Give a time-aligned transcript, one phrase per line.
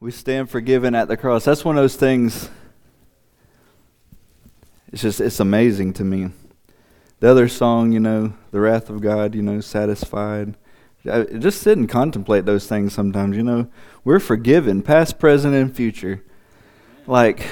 [0.00, 1.44] We stand forgiven at the cross.
[1.44, 2.50] That's one of those things.
[4.92, 6.30] It's just, it's amazing to me.
[7.18, 10.56] The other song, you know, The Wrath of God, you know, satisfied.
[11.04, 13.66] I just sit and contemplate those things sometimes, you know.
[14.04, 16.22] We're forgiven, past, present, and future.
[17.08, 17.44] Like,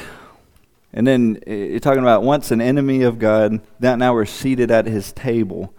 [0.92, 4.86] and then you're talking about once an enemy of God, that now we're seated at
[4.86, 5.74] his table.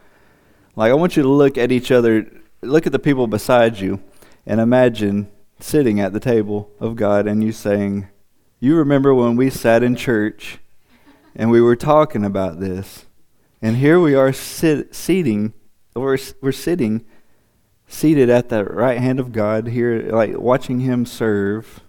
[0.76, 2.30] Like, I want you to look at each other,
[2.62, 4.02] look at the people beside you,
[4.46, 5.30] and imagine
[5.60, 8.08] sitting at the table of God and you saying,
[8.60, 10.60] You remember when we sat in church
[11.36, 13.06] and we were talking about this?
[13.62, 15.54] And here we are sit, seating,
[15.96, 17.06] we're, we're sitting,
[17.88, 21.82] seated at the right hand of God, here, like watching Him serve.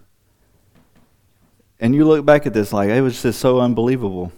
[1.79, 4.31] And you look back at this like it was just so unbelievable.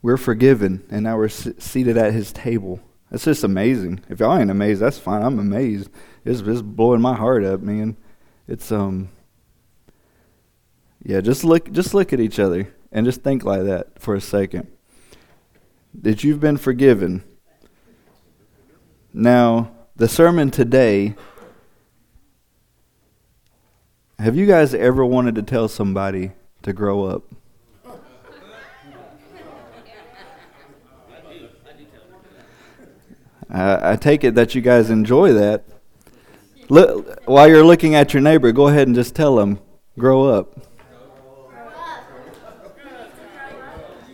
[0.00, 2.80] We're forgiven, and now we're seated at His table.
[3.10, 4.00] That's just amazing.
[4.08, 5.22] If y'all ain't amazed, that's fine.
[5.22, 5.90] I'm amazed.
[6.24, 7.96] It's just blowing my heart up, man.
[8.46, 9.10] It's um.
[11.02, 14.20] Yeah, just look, just look at each other and just think like that for a
[14.20, 14.68] second.
[15.94, 17.24] That you've been forgiven.
[19.12, 21.14] Now, the sermon today.
[24.18, 27.22] Have you guys ever wanted to tell somebody to grow up?
[33.50, 35.64] I, I take it that you guys enjoy that.
[36.68, 39.58] Look, while you're looking at your neighbor, go ahead and just tell them,
[39.98, 40.60] grow up.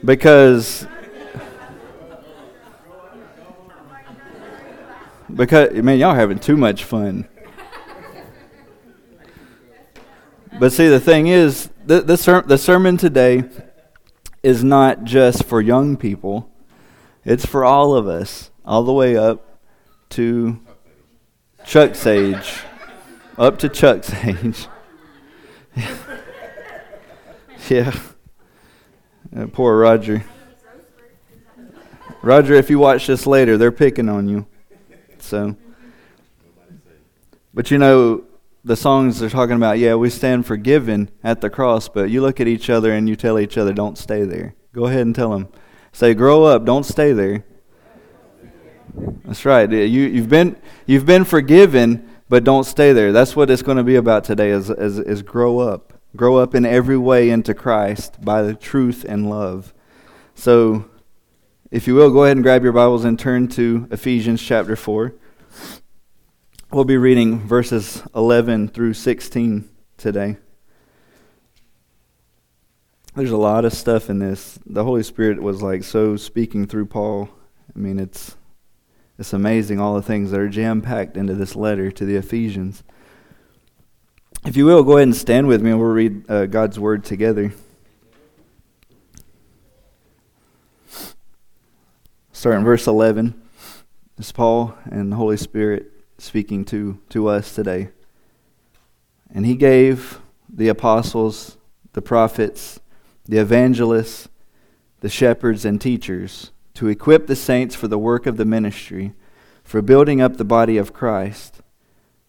[0.04, 0.86] Because
[5.34, 7.26] because man, y'all having too much fun.
[10.60, 13.44] But see, the thing is, the the, ser- the sermon today
[14.42, 16.52] is not just for young people;
[17.24, 19.60] it's for all of us all the way up
[20.10, 20.60] to
[21.64, 22.60] Chuck Sage.
[23.36, 24.68] Up to Chuck Sage.
[27.68, 27.92] yeah.
[29.36, 30.24] Uh, poor Roger.
[32.22, 34.46] Roger, if you watch this later, they're picking on you.
[35.18, 35.56] So,
[37.52, 38.24] but you know,
[38.64, 42.40] the songs they're talking about, yeah, we stand forgiven at the cross, but you look
[42.40, 44.54] at each other and you tell each other, don't stay there.
[44.72, 45.48] Go ahead and tell them.
[45.92, 47.44] Say, grow up, don't stay there.
[49.24, 49.70] That's right.
[49.70, 50.56] You, you've, been,
[50.86, 53.12] you've been forgiven, but don't stay there.
[53.12, 55.92] That's what it's going to be about today is, is, is grow up.
[56.16, 59.74] Grow up in every way into Christ by the truth and love.
[60.34, 60.88] So,
[61.70, 65.14] if you will, go ahead and grab your Bibles and turn to Ephesians chapter 4.
[66.70, 70.36] We'll be reading verses 11 through 16 today.
[73.16, 74.58] There's a lot of stuff in this.
[74.66, 77.28] The Holy Spirit was like so speaking through Paul.
[77.74, 78.36] I mean, it's
[79.18, 82.82] it's amazing all the things that are jam packed into this letter to the Ephesians.
[84.44, 87.04] If you will, go ahead and stand with me and we'll read uh, God's word
[87.04, 87.52] together.
[92.32, 93.40] Starting in verse 11.
[94.18, 97.90] It's Paul and the Holy Spirit speaking to, to us today.
[99.32, 101.56] And he gave the apostles,
[101.92, 102.80] the prophets,
[103.26, 104.28] the evangelists,
[105.00, 109.12] the shepherds, and teachers to equip the saints for the work of the ministry,
[109.62, 111.62] for building up the body of Christ,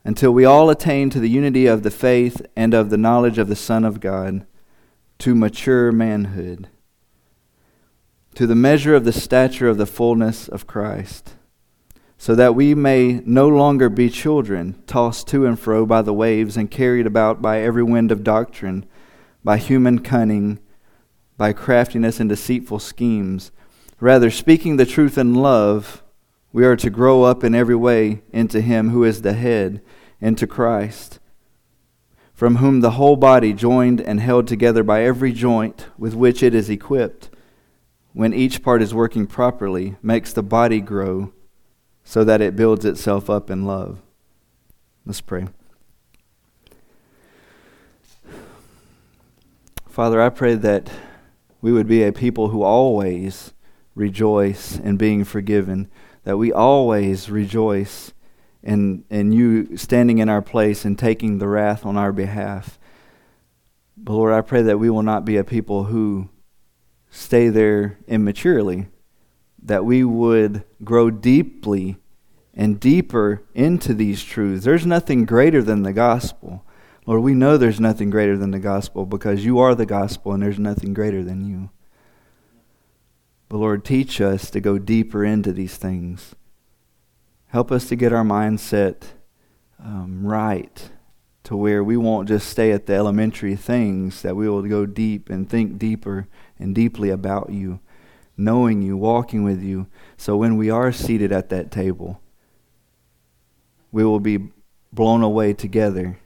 [0.03, 3.47] until we all attain to the unity of the faith and of the knowledge of
[3.47, 4.45] the Son of God,
[5.17, 6.69] to mature manhood,
[8.35, 11.33] to the measure of the stature of the fullness of Christ,
[12.17, 16.55] so that we may no longer be children, tossed to and fro by the waves
[16.55, 18.85] and carried about by every wind of doctrine,
[19.43, 20.59] by human cunning,
[21.37, 23.51] by craftiness and deceitful schemes
[23.99, 26.03] Rather, speaking the truth in love,
[26.51, 29.81] we are to grow up in every way into Him who is the head,
[30.19, 31.19] into Christ,
[32.33, 36.53] from whom the whole body, joined and held together by every joint with which it
[36.53, 37.29] is equipped,
[38.13, 41.31] when each part is working properly, makes the body grow
[42.03, 44.01] so that it builds itself up in love.
[45.05, 45.47] Let's pray.
[49.87, 50.89] Father, I pray that
[51.61, 53.53] we would be a people who always
[53.95, 55.89] rejoice in being forgiven,
[56.23, 58.13] that we always rejoice
[58.61, 62.77] in, in you standing in our place and taking the wrath on our behalf.
[63.95, 66.29] But Lord, I pray that we will not be a people who
[67.09, 68.87] stay there immaturely,
[69.63, 71.97] that we would grow deeply
[72.53, 74.65] and deeper into these truths.
[74.65, 76.65] There's nothing greater than the gospel.
[77.05, 80.41] Lord, we know there's nothing greater than the gospel because you are the gospel and
[80.41, 81.69] there's nothing greater than you.
[83.49, 86.35] But Lord, teach us to go deeper into these things.
[87.47, 89.03] Help us to get our mindset
[89.79, 90.89] um, right,
[91.43, 95.29] to where we won't just stay at the elementary things, that we will go deep
[95.29, 96.27] and think deeper
[96.57, 97.79] and deeply about you,
[98.35, 99.87] knowing you, walking with you.
[100.17, 102.21] So when we are seated at that table,
[103.91, 104.49] we will be
[104.91, 106.19] blown away together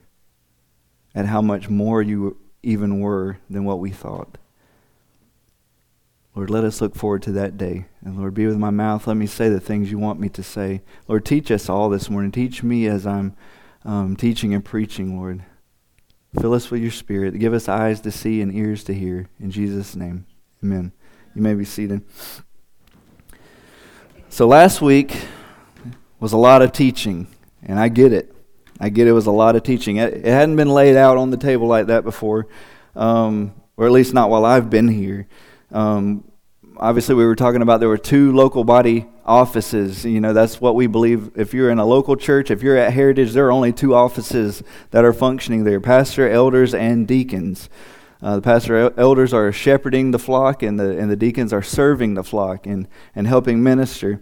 [1.14, 4.38] at how much more you even were than what we thought.
[6.40, 7.84] Lord, let us look forward to that day.
[8.02, 9.06] And Lord, be with my mouth.
[9.06, 10.80] Let me say the things you want me to say.
[11.06, 12.32] Lord, teach us all this morning.
[12.32, 13.36] Teach me as I'm
[13.84, 15.44] um, teaching and preaching, Lord.
[16.40, 17.38] Fill us with your spirit.
[17.38, 19.28] Give us eyes to see and ears to hear.
[19.38, 20.24] In Jesus' name,
[20.64, 20.92] amen.
[21.34, 22.06] You may be seated.
[24.30, 25.14] So last week
[26.20, 27.26] was a lot of teaching,
[27.62, 28.34] and I get it.
[28.80, 29.98] I get it was a lot of teaching.
[29.98, 32.46] It, hadn't been laid out on the table like that before,
[32.96, 35.28] um, or at least not while I've been here.
[35.70, 36.24] Um,
[36.80, 40.04] obviously, we were talking about there were two local body offices.
[40.04, 41.30] You know, that's what we believe.
[41.36, 44.62] If you're in a local church, if you're at Heritage, there are only two offices
[44.90, 47.68] that are functioning there pastor, elders, and deacons.
[48.22, 52.14] Uh, the pastor elders are shepherding the flock, and the, and the deacons are serving
[52.14, 54.20] the flock and, and helping minister.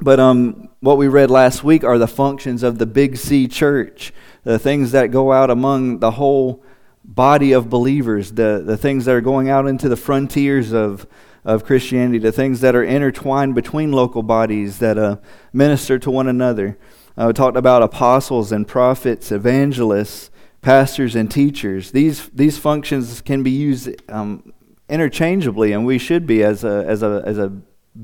[0.00, 4.12] But um, what we read last week are the functions of the Big C church,
[4.44, 6.64] the things that go out among the whole
[7.04, 11.06] body of believers, the, the things that are going out into the frontiers of,
[11.44, 15.16] of Christianity, the things that are intertwined between local bodies that uh,
[15.52, 16.78] minister to one another.
[17.16, 20.30] Uh, we talked about apostles and prophets, evangelists,
[20.60, 21.90] pastors, and teachers.
[21.90, 24.52] These, these functions can be used um,
[24.88, 27.52] interchangeably, and we should be as a, as a, as a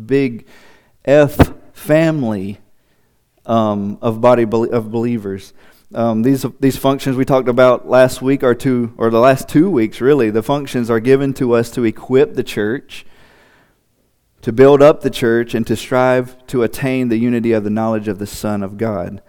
[0.07, 0.47] big
[1.05, 2.59] F family
[3.47, 5.53] um, of body of believers.
[5.95, 9.71] Um, these these functions we talked about last week are two or the last two
[9.71, 10.29] weeks really.
[10.29, 13.07] The functions are given to us to equip the church,
[14.49, 18.09] to build up the church, and to strive to attain the unity of the knowledge
[18.09, 19.21] of the Son of God.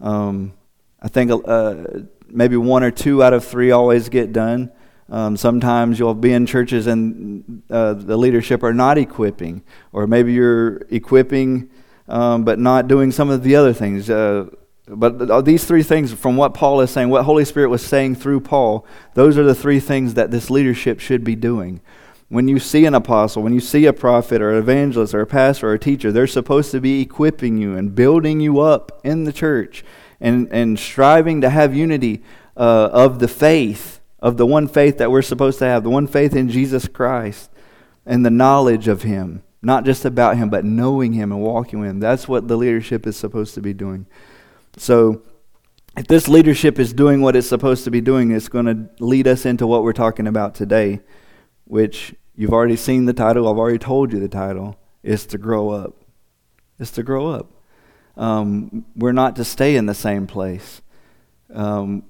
[0.00, 0.54] Um,
[0.98, 1.74] I think uh,
[2.26, 4.72] maybe one or two out of three always get done.
[5.10, 10.32] Um, sometimes you'll be in churches and uh, the leadership are not equipping, or maybe
[10.32, 11.68] you're equipping
[12.08, 14.08] um, but not doing some of the other things.
[14.08, 14.48] Uh,
[14.88, 18.40] but these three things, from what Paul is saying, what Holy Spirit was saying through
[18.40, 21.82] Paul, those are the three things that this leadership should be doing.
[22.32, 25.26] When you see an apostle, when you see a prophet or an evangelist or a
[25.26, 29.24] pastor or a teacher, they're supposed to be equipping you and building you up in
[29.24, 29.84] the church
[30.18, 32.22] and, and striving to have unity
[32.56, 36.06] uh, of the faith, of the one faith that we're supposed to have, the one
[36.06, 37.50] faith in Jesus Christ
[38.06, 39.42] and the knowledge of Him.
[39.60, 42.00] Not just about Him, but knowing Him and walking with Him.
[42.00, 44.06] That's what the leadership is supposed to be doing.
[44.78, 45.20] So,
[45.98, 49.28] if this leadership is doing what it's supposed to be doing, it's going to lead
[49.28, 51.00] us into what we're talking about today,
[51.66, 55.70] which you've already seen the title, I've already told you the title, is to grow
[55.70, 55.94] up.
[56.76, 57.52] It's to grow up.
[58.16, 60.82] Um, we're not to stay in the same place.
[61.54, 62.02] Um,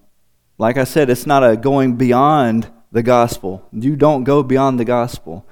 [0.57, 3.69] like I said, it's not a going beyond the gospel.
[3.73, 5.47] You don't go beyond the gospel.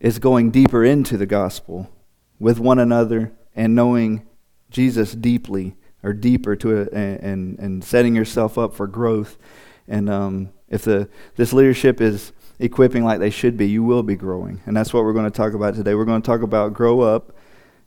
[0.00, 1.90] It's going deeper into the gospel
[2.38, 4.26] with one another and knowing
[4.70, 9.36] Jesus deeply or deeper to it and, and, and setting yourself up for growth.
[9.86, 14.14] And um, if the, this leadership is equipping like they should be, you will be
[14.14, 14.60] growing.
[14.66, 15.94] And that's what we're going to talk about today.
[15.94, 17.32] We're going to talk about grow up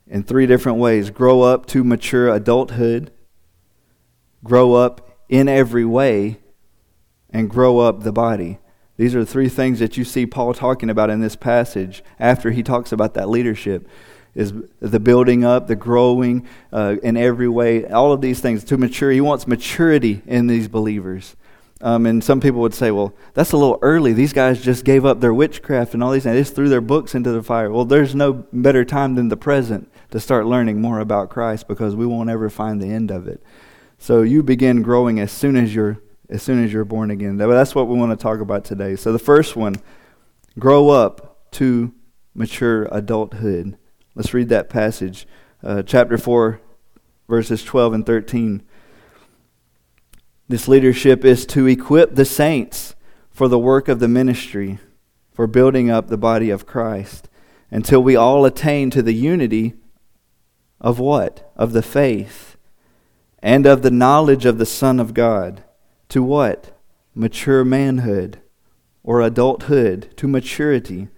[0.08, 3.12] in three different ways grow up to mature adulthood,
[4.44, 6.40] grow up in every way,
[7.30, 8.60] and grow up the body.
[8.98, 12.52] These are the three things that you see Paul talking about in this passage after
[12.52, 13.88] he talks about that leadership
[14.36, 18.78] is the building up, the growing uh, in every way, all of these things to
[18.78, 19.12] mature.
[19.12, 21.36] He wants maturity in these believers.
[21.84, 24.14] Um, and some people would say, well, that's a little early.
[24.14, 26.34] These guys just gave up their witchcraft and all these things.
[26.34, 27.70] They just threw their books into the fire.
[27.70, 31.94] Well, there's no better time than the present to start learning more about Christ because
[31.94, 33.44] we won't ever find the end of it.
[33.98, 37.38] So you begin growing as soon as you're as soon as you're born again.
[37.38, 38.96] That's what we want to talk about today.
[38.96, 39.76] So the first one,
[40.58, 41.94] grow up to
[42.34, 43.78] mature adulthood.
[44.16, 45.28] Let's read that passage,
[45.62, 46.62] uh, chapter 4,
[47.28, 48.64] verses 12 and 13.
[50.48, 52.96] This leadership is to equip the saints
[53.32, 54.80] for the work of the ministry,
[55.32, 57.30] for building up the body of Christ,
[57.72, 59.74] until we all attain to the unity
[60.80, 61.52] of what?
[61.56, 62.58] Of the faith
[63.40, 65.64] and of the knowledge of the Son of God.
[66.10, 66.78] To what?
[67.16, 68.40] Mature manhood
[69.04, 71.10] or adulthood, to maturity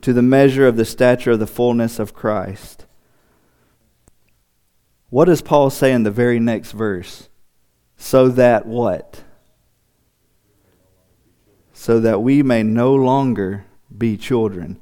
[0.00, 2.86] to the measure of the stature of the fullness of Christ.
[5.10, 7.27] What does Paul say in the very next verse?
[7.98, 9.22] So that what?
[11.74, 14.80] So that we may no longer be children.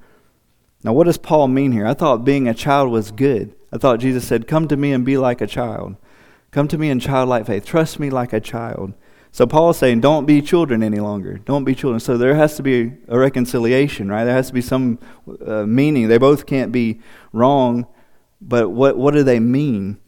[0.85, 1.87] Now, what does Paul mean here?
[1.87, 3.55] I thought being a child was good.
[3.73, 5.97] I thought Jesus said, Come to me and be like a child.
[6.53, 7.67] Come to me in childlike faith.
[7.67, 8.95] Trust me like a child.
[9.37, 11.37] So Paul's saying, don't be children any longer.
[11.37, 12.01] Don't be children.
[12.01, 14.25] So there has to be a reconciliation, right?
[14.25, 14.99] There has to be some
[15.45, 16.09] uh, meaning.
[16.09, 17.03] They both can't be
[17.35, 17.87] wrong,
[18.41, 19.99] but what, what do they mean?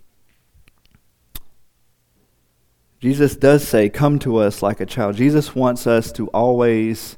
[3.01, 5.17] Jesus does say, Come to us like a child.
[5.17, 7.17] Jesus wants us to always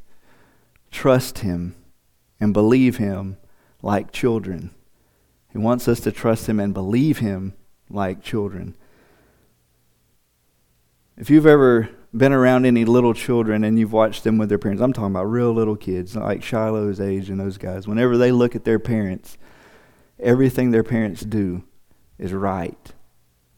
[0.90, 1.74] trust him
[2.38, 3.36] and believe him
[3.82, 4.70] like children.
[5.52, 7.54] He wants us to trust him and believe him
[7.88, 8.76] like children.
[11.16, 14.82] If you've ever been around any little children and you've watched them with their parents,
[14.82, 18.54] I'm talking about real little kids, like Shiloh's age and those guys, whenever they look
[18.54, 19.36] at their parents,
[20.18, 21.64] everything their parents do
[22.18, 22.92] is right.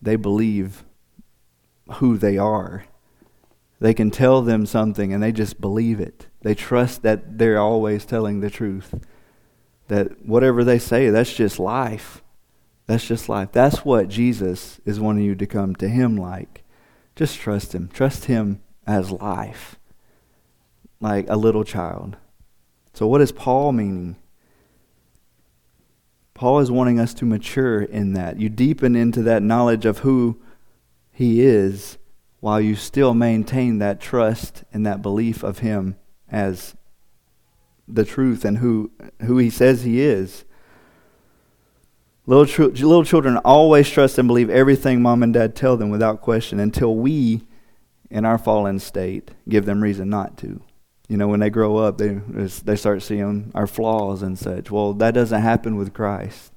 [0.00, 0.84] They believe
[1.94, 2.84] who they are.
[3.80, 6.28] They can tell them something and they just believe it.
[6.42, 8.94] They trust that they're always telling the truth.
[9.88, 12.22] That whatever they say, that's just life.
[12.86, 13.50] That's just life.
[13.52, 16.64] That's what Jesus is wanting you to come to Him like.
[17.16, 17.88] Just trust Him.
[17.92, 19.76] Trust Him as life,
[21.00, 22.16] like a little child.
[22.94, 24.16] So, what is Paul meaning?
[26.34, 28.40] Paul is wanting us to mature in that.
[28.40, 30.40] You deepen into that knowledge of who
[31.12, 31.98] He is
[32.40, 35.96] while you still maintain that trust and that belief of Him
[36.30, 36.74] as
[37.86, 38.90] the truth and who,
[39.20, 40.44] who He says He is.
[42.26, 46.20] Little, tr- little children always trust and believe everything mom and dad tell them without
[46.20, 47.42] question until we,
[48.10, 50.62] in our fallen state, give them reason not to.
[51.08, 52.20] You know, when they grow up, they,
[52.64, 54.70] they start seeing our flaws and such.
[54.70, 56.52] Well, that doesn't happen with Christ.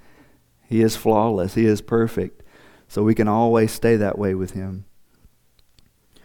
[0.68, 2.42] He is flawless, He is perfect.
[2.88, 4.86] So we can always stay that way with Him.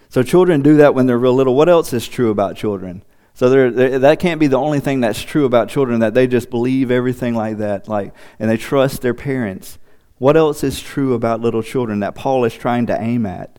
[0.08, 1.54] So children do that when they're real little.
[1.54, 3.04] What else is true about children?
[3.32, 6.26] So they're, they're, that can't be the only thing that's true about children that they
[6.26, 9.78] just believe everything like that, like, and they trust their parents.
[10.18, 13.58] What else is true about little children that Paul is trying to aim at?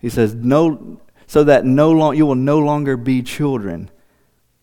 [0.00, 3.90] He says, no, so that no long, you will no longer be children.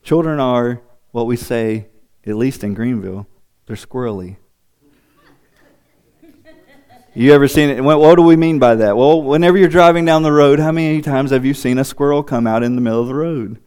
[0.04, 1.88] Children are what we say,
[2.26, 3.28] at least in Greenville,
[3.68, 4.38] they're squirrely.
[7.18, 7.84] You ever seen it?
[7.84, 8.96] What, what do we mean by that?
[8.96, 12.22] Well, whenever you're driving down the road, how many times have you seen a squirrel
[12.22, 13.60] come out in the middle of the road?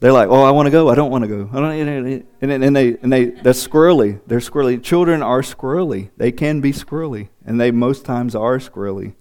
[0.00, 0.88] They're like, "Oh, I want to go.
[0.88, 4.20] I don't want to go." I don't, and, and they and they they're squirrely.
[4.26, 4.82] They're squirrely.
[4.82, 6.10] Children are squirrely.
[6.16, 9.14] They can be squirrely, and they most times are squirrely.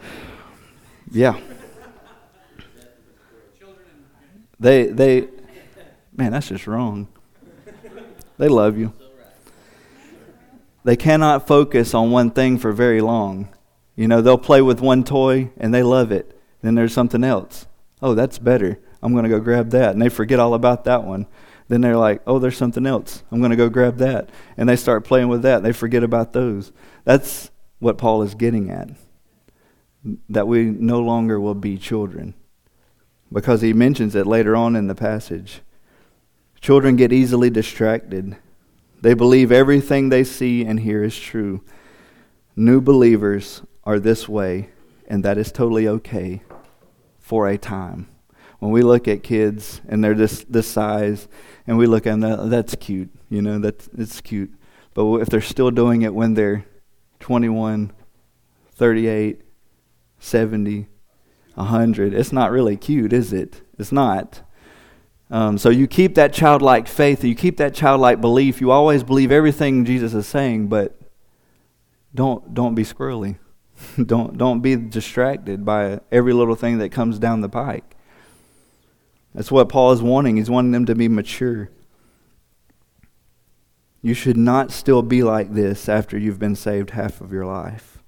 [1.10, 1.38] Yeah.
[4.58, 5.28] They they,
[6.16, 7.08] man, that's just wrong.
[8.38, 8.94] They love you.
[10.84, 13.48] They cannot focus on one thing for very long.
[13.96, 16.38] You know, they'll play with one toy and they love it.
[16.62, 17.66] Then there's something else.
[18.00, 18.78] Oh, that's better.
[19.02, 19.92] I'm going to go grab that.
[19.92, 21.26] And they forget all about that one.
[21.68, 23.22] Then they're like, oh, there's something else.
[23.30, 24.30] I'm going to go grab that.
[24.56, 25.62] And they start playing with that.
[25.62, 26.72] They forget about those.
[27.04, 28.90] That's what Paul is getting at.
[30.28, 32.34] That we no longer will be children.
[33.32, 35.60] Because he mentions it later on in the passage.
[36.60, 38.36] Children get easily distracted.
[39.00, 41.62] They believe everything they see and hear is true.
[42.56, 44.70] New believers are this way,
[45.06, 46.42] and that is totally okay
[47.18, 48.08] for a time.
[48.58, 51.28] When we look at kids and they're this this size,
[51.66, 54.52] and we look at them, that's cute, you know, that's it's cute.
[54.94, 56.64] But if they're still doing it when they're
[57.20, 57.92] 21,
[58.74, 59.42] 38,
[60.18, 60.88] 70,
[61.54, 63.60] 100, it's not really cute, is it?
[63.78, 64.42] It's not.
[65.30, 68.60] Um, so you keep that childlike faith, you keep that childlike belief.
[68.60, 70.98] You always believe everything Jesus is saying, but
[72.14, 73.38] don't don't be squirrely.
[74.04, 77.94] don't don't be distracted by every little thing that comes down the pike.
[79.34, 80.38] That's what Paul is wanting.
[80.38, 81.70] He's wanting them to be mature.
[84.00, 87.98] You should not still be like this after you've been saved half of your life.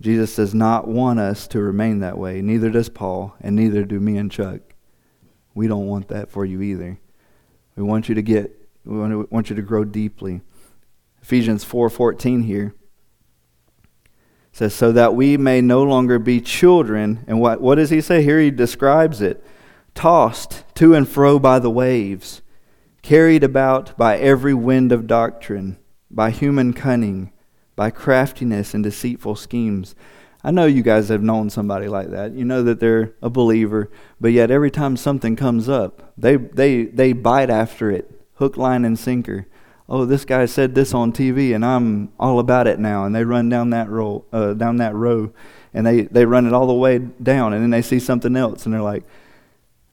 [0.00, 2.40] Jesus does not want us to remain that way.
[2.40, 4.60] Neither does Paul, and neither do me and Chuck.
[5.60, 6.98] We don't want that for you either.
[7.76, 8.50] We want you to get
[8.82, 10.40] we want you to grow deeply.
[11.20, 12.74] Ephesians 4:14 here
[14.52, 18.22] says so that we may no longer be children and what what does he say
[18.22, 19.44] here he describes it
[19.94, 22.40] tossed to and fro by the waves
[23.02, 25.76] carried about by every wind of doctrine
[26.10, 27.30] by human cunning
[27.76, 29.94] by craftiness and deceitful schemes
[30.42, 32.32] I know you guys have known somebody like that.
[32.32, 36.84] You know that they're a believer, but yet every time something comes up, they they
[36.84, 39.46] they bite after it, hook, line, and sinker.
[39.88, 43.04] Oh, this guy said this on TV, and I'm all about it now.
[43.04, 45.32] And they run down that row, uh, down that row,
[45.74, 48.64] and they they run it all the way down, and then they see something else,
[48.64, 49.04] and they're like,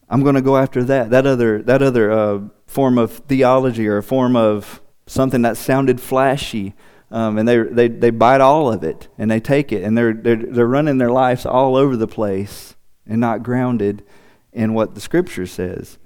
[0.09, 3.97] "I'm going to go after that that other that other uh, form of theology or
[3.97, 6.73] a form of something that sounded flashy."
[7.11, 10.13] Um, and they, they, they bite all of it and they take it and they're,
[10.13, 14.03] they're, they're running their lives all over the place and not grounded
[14.51, 15.97] in what the scripture says.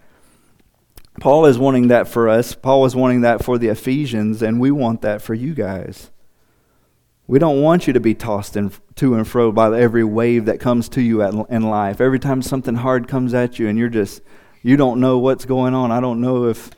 [1.20, 2.56] Paul is wanting that for us.
[2.56, 6.10] Paul is wanting that for the Ephesians, and we want that for you guys.
[7.28, 10.60] We don't want you to be tossed in, to and fro by every wave that
[10.60, 12.02] comes to you at, in life.
[12.02, 14.22] Every time something hard comes at you and you're just,
[14.62, 15.92] you don't know what's going on.
[15.92, 16.72] I don't know if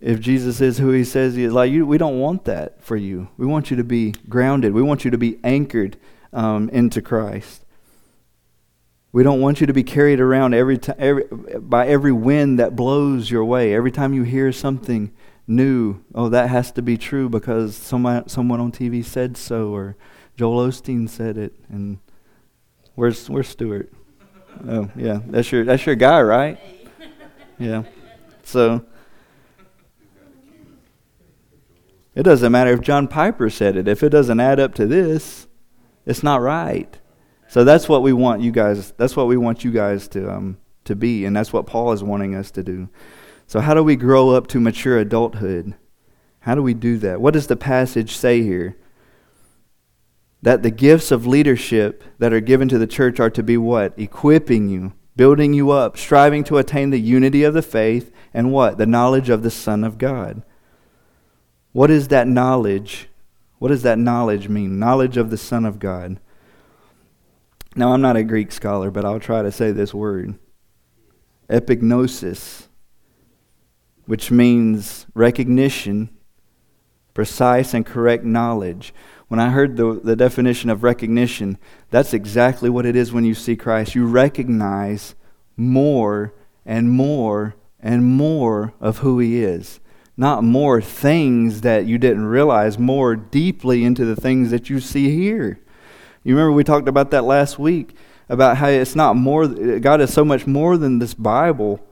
[0.00, 1.52] if Jesus is who he says he is.
[1.52, 3.28] Like you, we don't want that for you.
[3.36, 4.72] We want you to be grounded.
[4.72, 5.96] We want you to be anchored
[6.32, 7.64] um, into Christ.
[9.12, 11.24] We don't want you to be carried around every, t- every
[11.60, 13.72] by every wind that blows your way.
[13.72, 15.12] Every time you hear something
[15.46, 19.96] new, oh, that has to be true because someone someone on TV said so, or
[20.36, 21.54] Joel Osteen said it.
[21.68, 21.98] And
[22.96, 23.92] where's where's Stuart?
[24.68, 26.58] Oh, yeah, that's your that's your guy, right?
[27.56, 27.84] Yeah.
[28.42, 28.84] So
[32.14, 33.88] It doesn't matter if John Piper said it.
[33.88, 35.48] If it doesn't add up to this,
[36.06, 36.98] it's not right.
[37.48, 38.92] So that's what we want you guys.
[38.96, 42.02] That's what we want you guys to um, to be, and that's what Paul is
[42.02, 42.88] wanting us to do.
[43.46, 45.74] So how do we grow up to mature adulthood?
[46.40, 47.20] How do we do that?
[47.20, 48.76] What does the passage say here?
[50.42, 53.98] That the gifts of leadership that are given to the church are to be what?
[53.98, 58.76] Equipping you, building you up, striving to attain the unity of the faith, and what?
[58.76, 60.42] The knowledge of the Son of God.
[61.74, 63.08] What is that knowledge?
[63.58, 64.78] What does that knowledge mean?
[64.78, 66.20] Knowledge of the Son of God.
[67.74, 70.38] Now, I'm not a Greek scholar, but I'll try to say this word
[71.50, 72.68] epignosis,
[74.06, 76.10] which means recognition,
[77.12, 78.94] precise and correct knowledge.
[79.26, 81.58] When I heard the, the definition of recognition,
[81.90, 83.96] that's exactly what it is when you see Christ.
[83.96, 85.16] You recognize
[85.56, 89.80] more and more and more of who He is
[90.16, 95.14] not more things that you didn't realize, more deeply into the things that you see
[95.14, 95.60] here.
[96.22, 97.96] You remember we talked about that last week
[98.28, 101.84] about how it's not more, God is so much more than this Bible,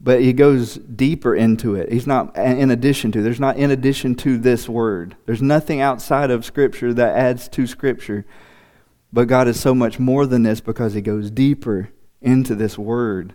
[0.00, 1.92] but He goes deeper into it.
[1.92, 5.16] He's not in addition to, there's not in addition to this word.
[5.26, 8.24] There's nothing outside of Scripture that adds to Scripture.
[9.12, 13.34] But God is so much more than this because He goes deeper into this word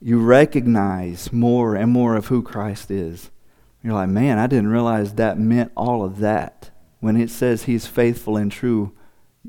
[0.00, 3.30] you recognize more and more of who Christ is.
[3.82, 6.70] You're like, man, I didn't realize that meant all of that.
[7.00, 8.92] When it says he's faithful and true,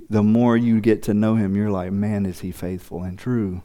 [0.10, 3.64] the more you get to know him, you're like, man, is he faithful and true?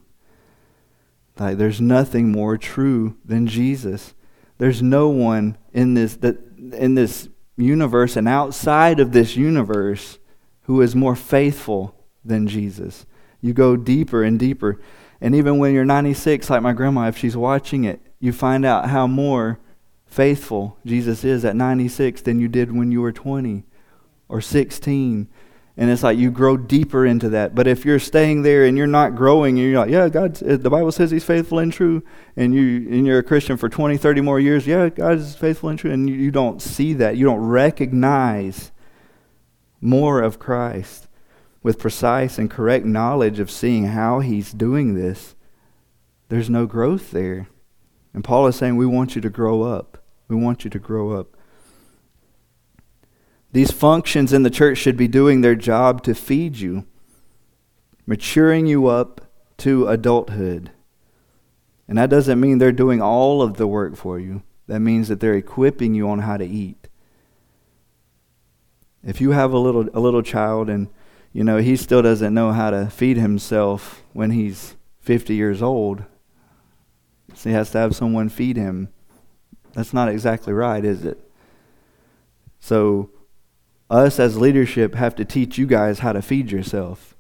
[1.39, 4.15] Like, there's nothing more true than Jesus.
[4.59, 6.39] There's no one in this that
[6.73, 10.19] in this universe and outside of this universe
[10.63, 11.95] who is more faithful
[12.25, 13.07] than Jesus.
[13.41, 14.81] You go deeper and deeper.
[15.21, 18.89] And even when you're 96, like my grandma, if she's watching it, you find out
[18.89, 19.59] how more
[20.07, 23.65] faithful Jesus is at 96 than you did when you were 20
[24.29, 25.29] or 16.
[25.79, 27.55] And it's like you grow deeper into that.
[27.55, 30.57] But if you're staying there and you're not growing, and you're like, yeah, God, uh,
[30.57, 32.03] the Bible says He's faithful and true,
[32.35, 35.69] and you and you're a Christian for 20, 30 more years, yeah, God is faithful
[35.69, 38.73] and true, and you, you don't see that, you don't recognize
[39.83, 41.09] more of Christ
[41.67, 45.35] with precise and correct knowledge of seeing how he's doing this,
[46.29, 47.49] there's no growth there.
[48.15, 49.99] And Paul is saying, We want you to grow up.
[50.29, 51.37] We want you to grow up.
[53.51, 56.87] These functions in the church should be doing their job to feed you,
[58.07, 59.23] maturing you up
[59.57, 60.71] to adulthood.
[61.89, 64.45] And that doesn't mean they're doing all of the work for you.
[64.69, 66.87] That means that they're equipping you on how to eat.
[69.05, 70.87] If you have a little a little child and
[71.37, 76.03] you know, he still doesn't know how to feed himself when he's 50 years old.
[77.35, 78.89] So he has to have someone feed him.
[79.75, 81.31] That's not exactly right, is it?
[82.59, 83.11] So,
[83.91, 87.15] us as leadership have to teach you guys how to feed yourself.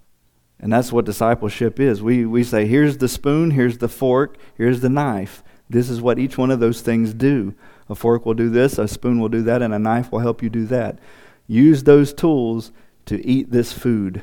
[0.58, 2.02] And that's what discipleship is.
[2.02, 5.44] We, we say, here's the spoon, here's the fork, here's the knife.
[5.68, 7.54] This is what each one of those things do.
[7.90, 10.42] A fork will do this, a spoon will do that, and a knife will help
[10.42, 10.98] you do that.
[11.46, 12.72] Use those tools
[13.06, 14.22] to eat this food.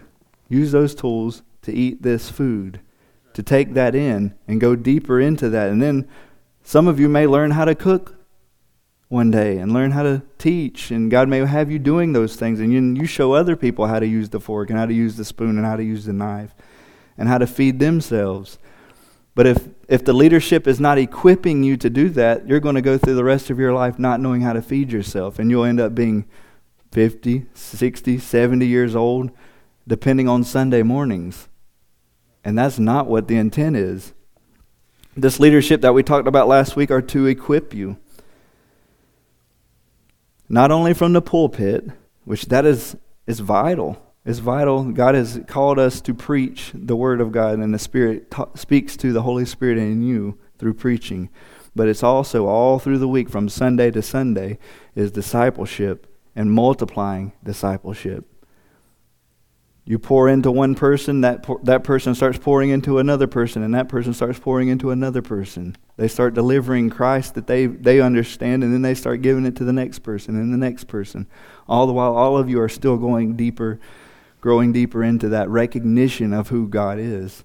[0.50, 2.80] Use those tools to eat this food,
[3.34, 5.70] to take that in and go deeper into that.
[5.70, 6.08] And then
[6.62, 8.16] some of you may learn how to cook
[9.10, 12.60] one day and learn how to teach, and God may have you doing those things,
[12.60, 15.26] and you, show other people how to use the fork and how to use the
[15.26, 16.56] spoon and how to use the knife
[17.18, 18.58] and how to feed themselves.
[19.36, 22.82] But if, if the leadership is not equipping you to do that, you're going to
[22.82, 25.64] go through the rest of your life not knowing how to feed yourself, and you'll
[25.64, 26.26] end up being
[26.94, 29.32] 50, 60, 70 years old,
[29.88, 31.50] depending on Sunday mornings.
[32.44, 34.14] And that's not what the intent is.
[35.18, 37.98] This leadership that we talked about last week are to equip you.
[40.48, 41.90] Not only from the pulpit,
[42.26, 44.00] which that is, is vital.
[44.24, 44.84] It's vital.
[44.92, 48.96] God has called us to preach the Word of God, and the Spirit ta- speaks
[48.98, 51.30] to the Holy Spirit in you through preaching.
[51.76, 54.60] But it's also all through the week, from Sunday to Sunday,
[54.96, 58.26] is discipleship and multiplying discipleship.
[59.86, 63.90] You pour into one person, that, that person starts pouring into another person, and that
[63.90, 65.76] person starts pouring into another person.
[65.98, 69.66] They start delivering Christ that they, they understand, and then they start giving it to
[69.66, 71.28] the next person and the next person.
[71.68, 73.78] All the while, all of you are still going deeper,
[74.40, 77.44] growing deeper into that recognition of who God is.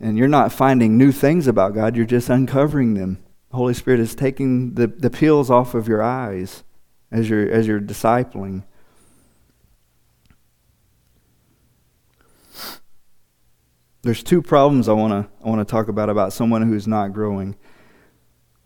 [0.00, 3.22] And you're not finding new things about God, you're just uncovering them.
[3.50, 6.64] The Holy Spirit is taking the, the peels off of your eyes
[7.10, 8.64] as you're, as you're discipling.
[14.02, 17.12] There's two problems I want to I want to talk about about someone who's not
[17.12, 17.54] growing.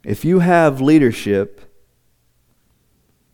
[0.04, 1.60] If you have leadership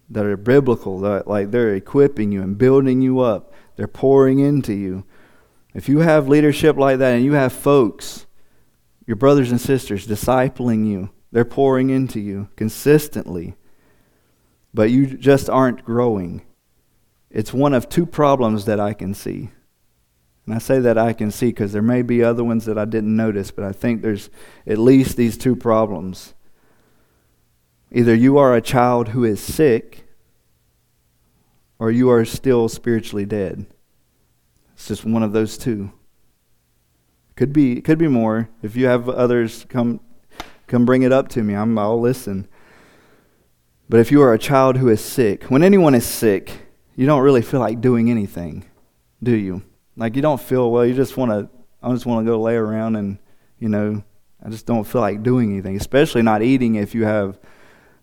[0.08, 4.72] that are biblical, that like they're equipping you and building you up, they're pouring into
[4.72, 5.04] you.
[5.74, 8.26] If you have leadership like that and you have folks,
[9.06, 13.56] your brothers and sisters discipling you, they're pouring into you consistently,
[14.72, 16.42] but you just aren't growing.
[17.30, 19.50] It's one of two problems that I can see.
[20.46, 22.84] And I say that I can see because there may be other ones that I
[22.84, 24.30] didn't notice, but I think there's
[24.66, 26.34] at least these two problems.
[27.92, 30.04] Either you are a child who is sick,
[31.78, 33.66] or you are still spiritually dead.
[34.74, 35.92] It's just one of those two.
[37.36, 38.50] Could be could be more.
[38.62, 40.00] If you have others come
[40.66, 41.54] come bring it up to me.
[41.54, 42.46] I'm I'll listen.
[43.90, 46.52] But if you are a child who is sick, when anyone is sick,
[46.94, 48.64] you don't really feel like doing anything,
[49.20, 49.64] do you?
[49.96, 50.86] Like you don't feel well.
[50.86, 51.50] You just want to.
[51.82, 53.18] I just want to go lay around and
[53.58, 54.04] you know.
[54.44, 56.76] I just don't feel like doing anything, especially not eating.
[56.76, 57.36] If you have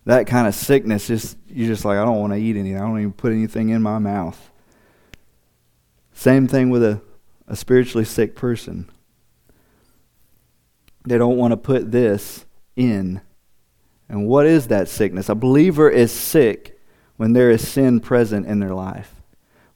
[0.04, 2.76] that kind of sickness, just you're just like I don't want to eat anything.
[2.76, 4.50] I don't even put anything in my mouth.
[6.12, 7.00] Same thing with a,
[7.46, 8.90] a spiritually sick person.
[11.06, 12.44] They don't want to put this
[12.76, 13.22] in.
[14.08, 15.28] And what is that sickness?
[15.28, 16.80] A believer is sick
[17.16, 19.18] when there is sin present in their life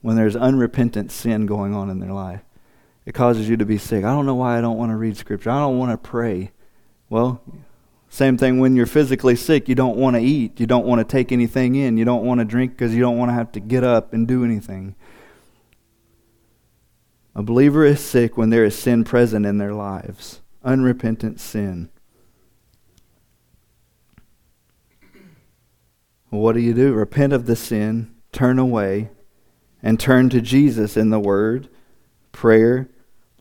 [0.02, 2.42] when there's unrepentant sin going on in their life.
[3.06, 4.04] It causes you to be sick.
[4.04, 5.50] I don't know why I don't want to read Scripture.
[5.50, 6.50] I don't want to pray.
[7.08, 7.40] Well,
[8.08, 9.68] same thing when you're physically sick.
[9.68, 10.60] You don't want to eat.
[10.60, 11.96] You don't want to take anything in.
[11.96, 14.28] You don't want to drink because you don't want to have to get up and
[14.28, 14.94] do anything.
[17.34, 21.88] A believer is sick when there is sin present in their lives, unrepentant sin.
[26.32, 26.94] What do you do?
[26.94, 29.10] Repent of the sin, turn away,
[29.82, 31.68] and turn to Jesus in the Word,
[32.32, 32.88] prayer,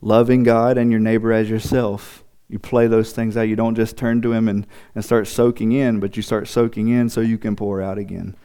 [0.02, 2.26] loving God and your neighbor as yourself.
[2.50, 3.44] You play those things out.
[3.44, 6.90] You don't just turn to Him and, and start soaking in, but you start soaking
[6.90, 8.36] in so you can pour out again.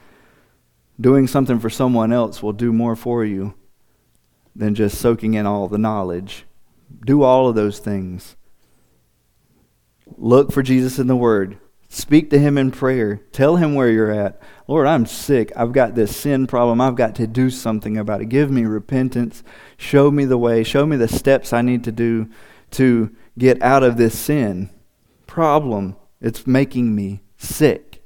[0.99, 3.53] Doing something for someone else will do more for you
[4.55, 6.45] than just soaking in all the knowledge.
[7.05, 8.37] Do all of those things.
[10.15, 11.57] Look for Jesus in the Word.
[11.97, 13.21] Speak to Him in prayer.
[13.31, 14.39] Tell Him where you're at.
[14.67, 15.51] Lord, I'm sick.
[15.55, 16.79] I've got this sin problem.
[16.79, 18.29] I've got to do something about it.
[18.29, 19.43] Give me repentance.
[19.77, 20.63] Show me the way.
[20.63, 22.29] Show me the steps I need to do
[22.71, 24.69] to get out of this sin
[25.25, 25.95] problem.
[26.21, 28.05] It's making me sick.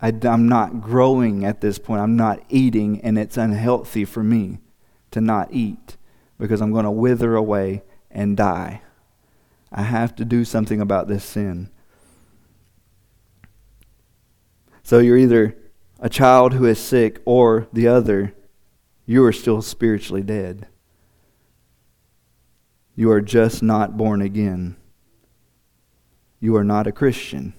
[0.00, 2.00] I, am not growing at this point.
[2.00, 4.60] I'm not eating, and it's unhealthy for me
[5.10, 5.98] to not eat
[6.38, 8.80] because I'm going to wither away and die.
[9.70, 11.68] I have to do something about this sin.
[14.86, 15.56] So you're either
[15.98, 18.34] a child who is sick or the other,
[19.04, 20.68] you are still spiritually dead.
[22.94, 24.76] You are just not born again.
[26.38, 27.54] You are not a Christian.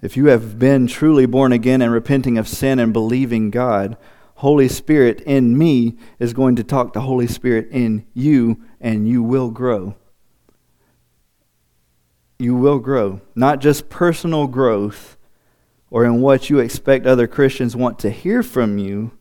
[0.00, 3.96] If you have been truly born again and repenting of sin and believing God,
[4.36, 9.20] Holy Spirit in me is going to talk to Holy Spirit in you, and you
[9.20, 9.96] will grow
[12.40, 13.20] you will grow.
[13.34, 15.16] Not just personal growth
[15.90, 19.12] or in what you expect other Christians want to hear from you,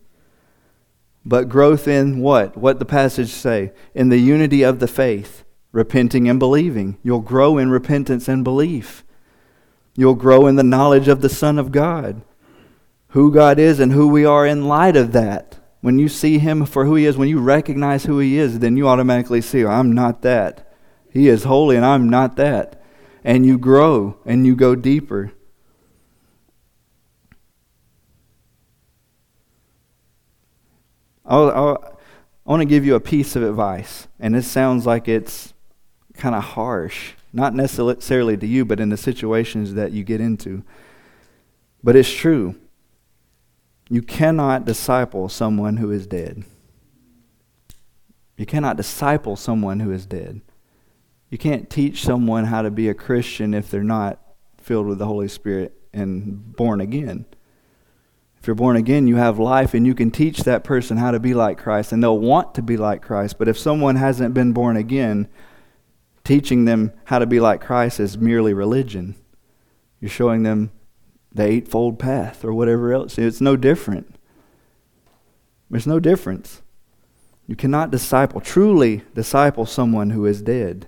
[1.26, 2.56] but growth in what?
[2.56, 3.72] What the passage say?
[3.94, 6.98] In the unity of the faith, repenting and believing.
[7.04, 9.04] You'll grow in repentance and belief.
[9.96, 12.22] You'll grow in the knowledge of the Son of God,
[13.10, 15.58] who God is and who we are in light of that.
[15.82, 18.78] When you see him for who he is, when you recognize who he is, then
[18.78, 20.72] you automatically see, I'm not that.
[21.12, 22.79] He is holy and I'm not that
[23.24, 25.32] and you grow and you go deeper.
[31.26, 32.00] I'll, I'll,
[32.46, 35.54] i want to give you a piece of advice, and this sounds like it's
[36.16, 40.64] kind of harsh, not necessarily to you, but in the situations that you get into.
[41.84, 42.56] But it's true.
[43.90, 46.44] You cannot disciple someone who is dead.
[48.36, 50.42] You cannot disciple someone who is dead.
[51.30, 54.20] You can't teach someone how to be a Christian if they're not
[54.58, 57.26] filled with the Holy Spirit and born again.
[58.40, 61.20] If you're born again, you have life and you can teach that person how to
[61.20, 63.38] be like Christ and they'll want to be like Christ.
[63.38, 65.28] But if someone hasn't been born again,
[66.24, 69.16] teaching them how to be like Christ is merely religion.
[70.00, 70.72] You're showing them
[71.34, 73.18] the eightfold path or whatever else.
[73.18, 74.16] It's no different.
[75.70, 76.62] There's no difference.
[77.46, 80.88] You cannot disciple, truly disciple someone who is dead.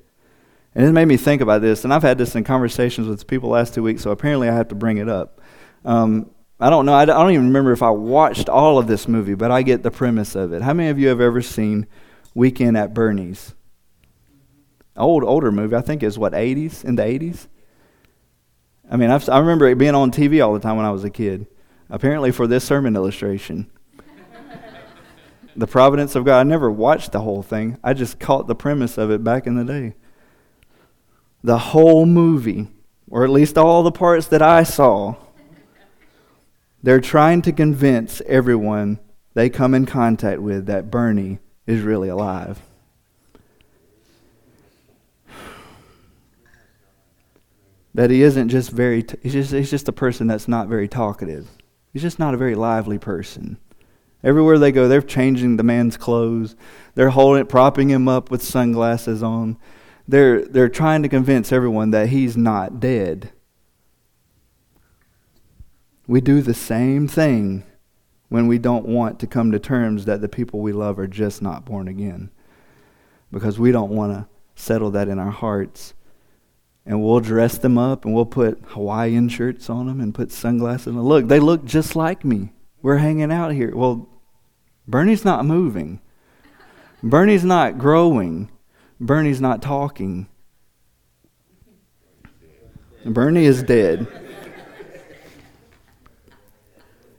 [0.73, 3.49] And it made me think about this, and I've had this in conversations with people
[3.49, 5.41] last two weeks, so apparently I have to bring it up.
[5.83, 6.31] Um,
[6.61, 9.51] I don't know, I don't even remember if I watched all of this movie, but
[9.51, 10.61] I get the premise of it.
[10.61, 11.87] How many of you have ever seen
[12.33, 13.53] Weekend at Bernie's?
[14.95, 16.85] Old, older movie, I think is what, 80s?
[16.85, 17.47] In the 80s?
[18.89, 21.03] I mean, I've, i remember it being on TV all the time when I was
[21.03, 21.47] a kid.
[21.89, 23.69] Apparently, for this sermon illustration.
[25.55, 26.39] the providence of God.
[26.39, 29.55] I never watched the whole thing, I just caught the premise of it back in
[29.55, 29.95] the day
[31.43, 32.67] the whole movie,
[33.09, 35.15] or at least all the parts that I saw,
[36.83, 38.99] they're trying to convince everyone
[39.33, 42.59] they come in contact with that Bernie is really alive.
[47.93, 50.87] That he isn't just very, t- he's, just, he's just a person that's not very
[50.87, 51.49] talkative.
[51.91, 53.57] He's just not a very lively person.
[54.23, 56.55] Everywhere they go, they're changing the man's clothes.
[56.95, 59.57] They're holding, propping him up with sunglasses on.
[60.11, 63.31] They're, they're trying to convince everyone that he's not dead.
[66.05, 67.63] We do the same thing
[68.27, 71.41] when we don't want to come to terms that the people we love are just
[71.41, 72.29] not born again.
[73.31, 74.27] Because we don't want to
[74.61, 75.93] settle that in our hearts.
[76.85, 80.87] And we'll dress them up and we'll put Hawaiian shirts on them and put sunglasses
[80.87, 81.01] on.
[81.01, 82.51] Look, they look just like me.
[82.81, 83.73] We're hanging out here.
[83.73, 84.09] Well,
[84.85, 86.01] Bernie's not moving.
[87.01, 88.49] Bernie's not growing.
[89.01, 90.27] Bernie's not talking.
[93.03, 94.07] Bernie is dead.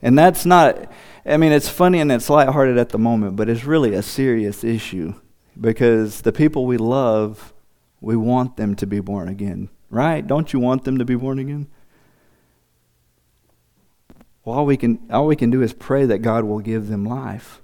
[0.00, 0.92] And that's not,
[1.26, 4.62] I mean, it's funny and it's lighthearted at the moment, but it's really a serious
[4.62, 5.14] issue
[5.60, 7.52] because the people we love,
[8.00, 10.24] we want them to be born again, right?
[10.24, 11.66] Don't you want them to be born again?
[14.44, 17.04] Well, all we can, all we can do is pray that God will give them
[17.04, 17.62] life.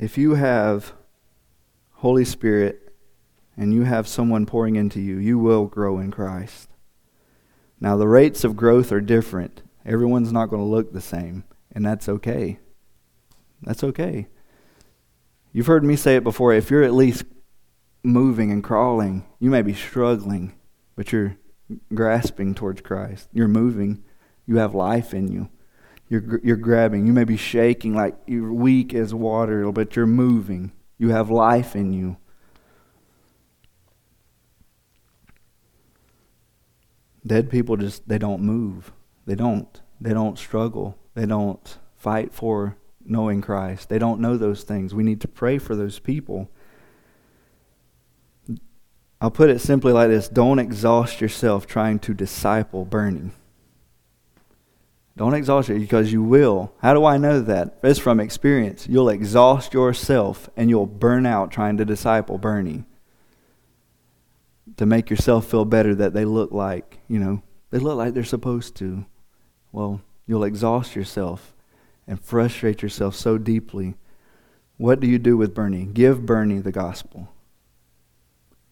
[0.00, 0.94] If you have
[1.96, 2.94] Holy Spirit
[3.54, 6.70] and you have someone pouring into you, you will grow in Christ.
[7.78, 9.62] Now, the rates of growth are different.
[9.84, 12.60] Everyone's not going to look the same, and that's okay.
[13.60, 14.28] That's okay.
[15.52, 16.54] You've heard me say it before.
[16.54, 17.24] If you're at least
[18.02, 20.54] moving and crawling, you may be struggling,
[20.96, 21.36] but you're
[21.92, 23.28] grasping towards Christ.
[23.34, 24.02] You're moving.
[24.46, 25.50] You have life in you.
[26.10, 27.06] You're, you're grabbing.
[27.06, 30.72] You may be shaking like you're weak as water, but you're moving.
[30.98, 32.16] You have life in you.
[37.24, 38.92] Dead people just, they don't move.
[39.24, 39.80] They don't.
[40.00, 40.98] They don't struggle.
[41.14, 43.88] They don't fight for knowing Christ.
[43.88, 44.92] They don't know those things.
[44.92, 46.50] We need to pray for those people.
[49.20, 53.30] I'll put it simply like this don't exhaust yourself trying to disciple Bernie.
[55.16, 56.72] Don't exhaust it because you will.
[56.78, 57.78] How do I know that?
[57.82, 58.86] It's from experience.
[58.88, 62.84] You'll exhaust yourself and you'll burn out trying to disciple Bernie
[64.76, 68.24] to make yourself feel better that they look like, you know, they look like they're
[68.24, 69.04] supposed to.
[69.72, 71.54] Well, you'll exhaust yourself
[72.06, 73.96] and frustrate yourself so deeply.
[74.78, 75.84] What do you do with Bernie?
[75.84, 77.28] Give Bernie the gospel.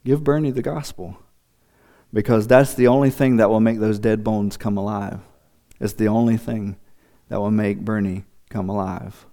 [0.04, 1.18] Give Bernie the gospel.
[2.12, 5.20] Because that's the only thing that will make those dead bones come alive.
[5.80, 6.76] It's the only thing
[7.28, 9.26] that will make Bernie come alive.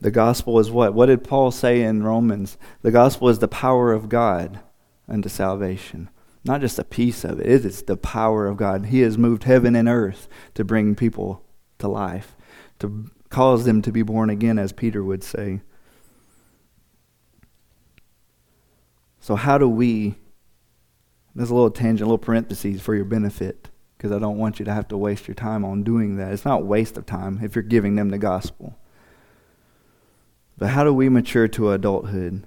[0.00, 0.94] The gospel is what?
[0.94, 2.56] What did Paul say in Romans?
[2.82, 4.60] The gospel is the power of God
[5.08, 6.10] unto salvation.
[6.44, 8.86] Not just a piece of it, it is the power of God.
[8.86, 11.44] He has moved heaven and earth to bring people
[11.78, 12.34] to life,
[12.80, 15.60] to cause them to be born again, as Peter would say.
[19.20, 20.16] So, how do we?
[21.34, 23.70] There's a little tangent, a little parentheses for your benefit
[24.02, 26.32] because I don't want you to have to waste your time on doing that.
[26.32, 28.76] It's not waste of time if you're giving them the gospel.
[30.58, 32.44] But how do we mature to adulthood?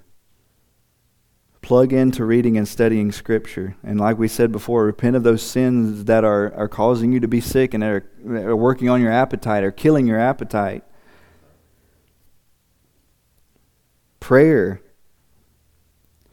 [1.62, 3.74] Plug into reading and studying Scripture.
[3.82, 7.28] And like we said before, repent of those sins that are, are causing you to
[7.28, 10.84] be sick and are, are working on your appetite or killing your appetite.
[14.20, 14.82] Prayer.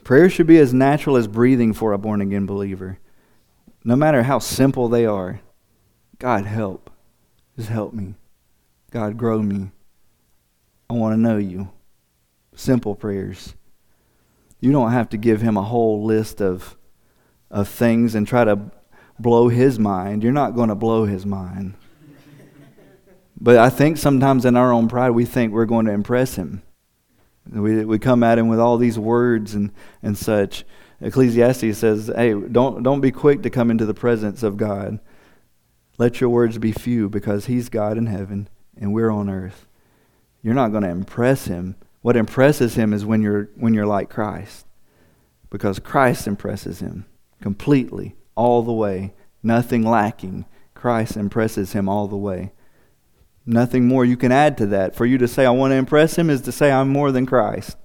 [0.03, 2.99] Prayer should be as natural as breathing for a born again believer.
[3.84, 5.41] No matter how simple they are.
[6.19, 6.89] God, help.
[7.58, 8.15] Just help me.
[8.91, 9.72] God, grow me.
[10.89, 11.69] I want to know you.
[12.56, 13.56] Simple prayers.
[14.60, 16.78] You don't have to give him a whole list of,
[17.52, 18.72] of things and try to
[19.19, 20.24] blow his mind.
[20.24, 21.74] You're not going to blow his mind.
[23.39, 26.62] But I think sometimes in our own pride, we think we're going to impress him.
[27.50, 30.63] We, we come at him with all these words and, and such.
[31.03, 34.99] Ecclesiastes says, hey, don't, don't be quick to come into the presence of God.
[35.97, 39.67] Let your words be few because he's God in heaven and we're on earth.
[40.41, 41.75] You're not going to impress him.
[42.01, 44.65] What impresses him is when you're, when you're like Christ
[45.53, 47.05] because Christ impresses him
[47.39, 49.13] completely, all the way,
[49.43, 50.45] nothing lacking.
[50.73, 52.53] Christ impresses him all the way.
[53.45, 54.95] Nothing more you can add to that.
[54.95, 57.27] For you to say, I want to impress him, is to say, I'm more than
[57.27, 57.77] Christ.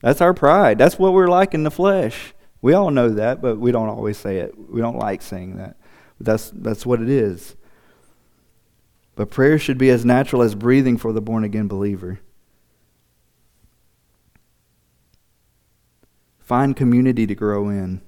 [0.00, 0.78] That's our pride.
[0.78, 2.32] That's what we're like in the flesh.
[2.62, 4.54] We all know that, but we don't always say it.
[4.56, 5.76] We don't like saying that.
[6.18, 7.56] But that's, that's what it is.
[9.14, 12.20] But prayer should be as natural as breathing for the born again believer.
[16.38, 18.02] Find community to grow in.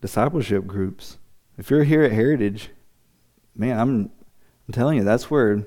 [0.00, 1.18] Discipleship groups.
[1.56, 2.70] If you're here at Heritage,
[3.54, 4.10] man, I'm
[4.66, 5.66] I'm telling you, that's where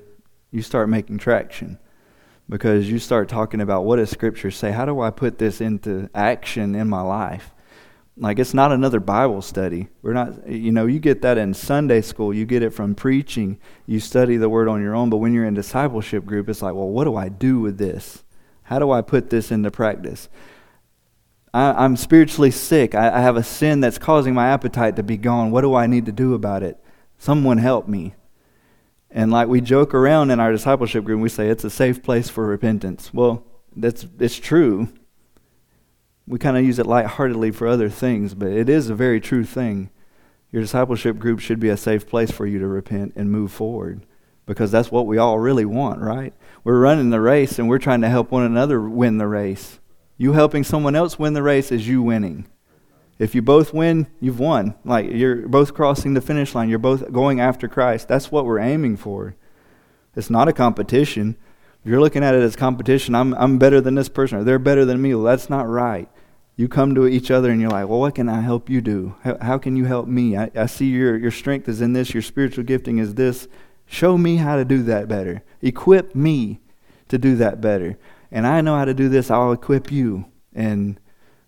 [0.50, 1.78] you start making traction
[2.48, 4.70] because you start talking about what does Scripture say?
[4.70, 7.54] How do I put this into action in my life?
[8.16, 9.88] Like it's not another Bible study.
[10.02, 12.32] We're not, you know, you get that in Sunday school.
[12.32, 13.58] You get it from preaching.
[13.86, 15.10] You study the Word on your own.
[15.10, 18.22] But when you're in discipleship group, it's like, well, what do I do with this?
[18.64, 20.28] How do I put this into practice?
[21.52, 22.94] I, am spiritually sick.
[22.94, 25.50] I, I have a sin that's causing my appetite to be gone.
[25.50, 26.78] What do I need to do about it?
[27.18, 28.14] Someone help me.
[29.16, 32.28] And like we joke around in our discipleship group, we say it's a safe place
[32.28, 33.14] for repentance.
[33.14, 34.88] Well, that's it's true.
[36.26, 39.44] We kind of use it lightheartedly for other things, but it is a very true
[39.44, 39.90] thing.
[40.50, 44.04] Your discipleship group should be a safe place for you to repent and move forward
[44.46, 46.34] because that's what we all really want, right?
[46.64, 49.78] We're running the race and we're trying to help one another win the race.
[50.16, 52.46] You helping someone else win the race is you winning.
[53.18, 54.74] If you both win, you've won.
[54.84, 56.68] Like you're both crossing the finish line.
[56.68, 58.08] You're both going after Christ.
[58.08, 59.36] That's what we're aiming for.
[60.16, 61.36] It's not a competition.
[61.84, 64.58] If you're looking at it as competition, I'm, I'm better than this person or they're
[64.58, 65.14] better than me.
[65.14, 66.08] Well, that's not right.
[66.56, 69.16] You come to each other and you're like, well, what can I help you do?
[69.22, 70.36] How, how can you help me?
[70.36, 73.48] I, I see your, your strength is in this, your spiritual gifting is this.
[73.86, 75.42] Show me how to do that better.
[75.62, 76.60] Equip me
[77.08, 77.98] to do that better.
[78.30, 80.26] And I know how to do this, I'll equip you.
[80.54, 80.98] And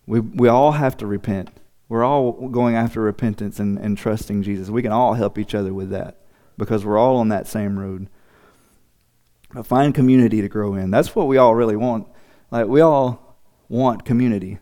[0.06, 1.50] we, we all have to repent.
[1.88, 4.70] We're all going after repentance and, and trusting Jesus.
[4.70, 6.20] We can all help each other with that
[6.56, 8.08] because we're all on that same road.
[9.52, 10.90] But find community to grow in.
[10.90, 12.08] That's what we all really want.
[12.50, 13.38] Like we all
[13.68, 14.58] want community.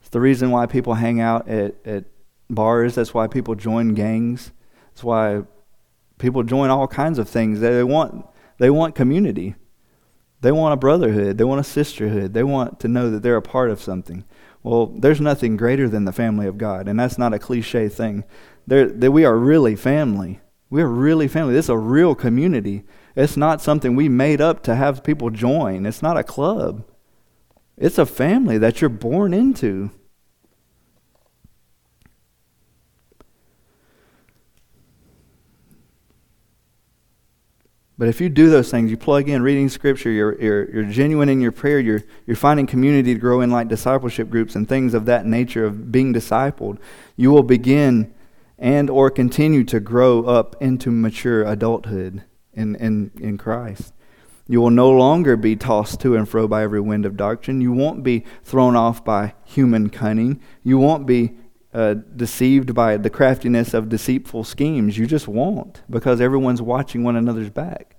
[0.00, 2.04] It's the reason why people hang out at, at
[2.50, 2.96] bars.
[2.96, 4.50] That's why people join gangs.
[4.90, 5.42] That's why
[6.18, 7.60] people join all kinds of things.
[7.60, 8.26] They want
[8.58, 9.54] they want community.
[10.40, 11.38] They want a brotherhood.
[11.38, 12.34] They want a sisterhood.
[12.34, 14.24] They want to know that they're a part of something.
[14.62, 18.24] Well, there's nothing greater than the family of God, and that's not a cliche thing.
[18.66, 20.40] There, that we are really family.
[20.70, 21.54] We are really family.
[21.54, 22.84] This is a real community.
[23.16, 25.84] It's not something we made up to have people join.
[25.84, 26.84] It's not a club.
[27.76, 29.90] It's a family that you're born into.
[37.98, 41.28] But if you do those things, you plug in reading scripture, you're, you're, you're genuine
[41.28, 44.94] in your prayer, you're, you're finding community to grow in like discipleship groups and things
[44.94, 46.78] of that nature of being discipled,
[47.16, 48.12] you will begin
[48.58, 52.22] and or continue to grow up into mature adulthood
[52.54, 53.92] in, in, in Christ.
[54.48, 57.60] You will no longer be tossed to and fro by every wind of doctrine.
[57.60, 60.40] You won't be thrown off by human cunning.
[60.62, 61.36] You won't be
[61.74, 64.98] uh, deceived by the craftiness of deceitful schemes.
[64.98, 67.96] You just won't because everyone's watching one another's back.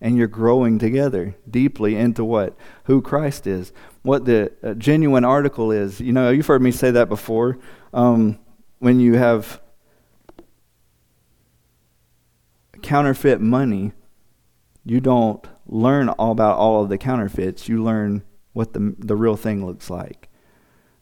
[0.00, 2.54] And you're growing together deeply into what?
[2.84, 3.72] Who Christ is.
[4.02, 6.00] What the uh, genuine article is.
[6.00, 7.58] You know, you've heard me say that before.
[7.94, 8.38] Um,
[8.80, 9.62] when you have
[12.82, 13.92] counterfeit money,
[14.84, 17.66] you don't learn all about all of the counterfeits.
[17.66, 18.22] You learn
[18.52, 20.28] what the, the real thing looks like.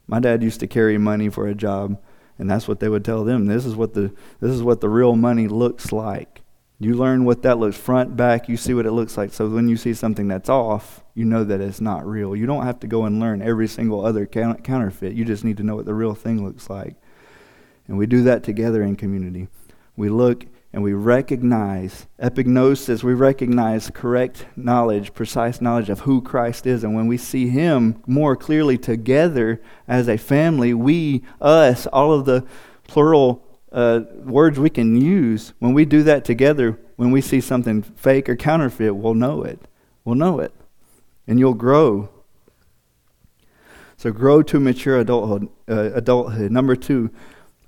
[0.07, 2.01] My dad used to carry money for a job
[2.43, 3.47] and that's what they would tell them.
[3.47, 6.41] This is what the this is what the real money looks like.
[6.81, 9.33] You learn what that looks front, back, you see what it looks like.
[9.33, 12.35] So when you see something that's off, you know that it's not real.
[12.35, 15.15] You don't have to go and learn every single other counterfeit.
[15.15, 16.97] You just need to know what the real thing looks like.
[17.87, 19.47] And we do that together in community.
[19.97, 26.67] We look and we recognize epignosis, we recognize correct knowledge, precise knowledge of who Christ
[26.67, 26.83] is.
[26.83, 32.25] And when we see Him more clearly together as a family, we, us, all of
[32.25, 32.47] the
[32.89, 37.83] plural uh, words we can use, when we do that together, when we see something
[37.83, 39.61] fake or counterfeit, we'll know it.
[40.05, 40.55] We'll know it.
[41.27, 42.09] And you'll grow.
[43.99, 45.49] So grow to mature adulthood.
[45.69, 46.51] Uh, adulthood.
[46.51, 47.11] Number two,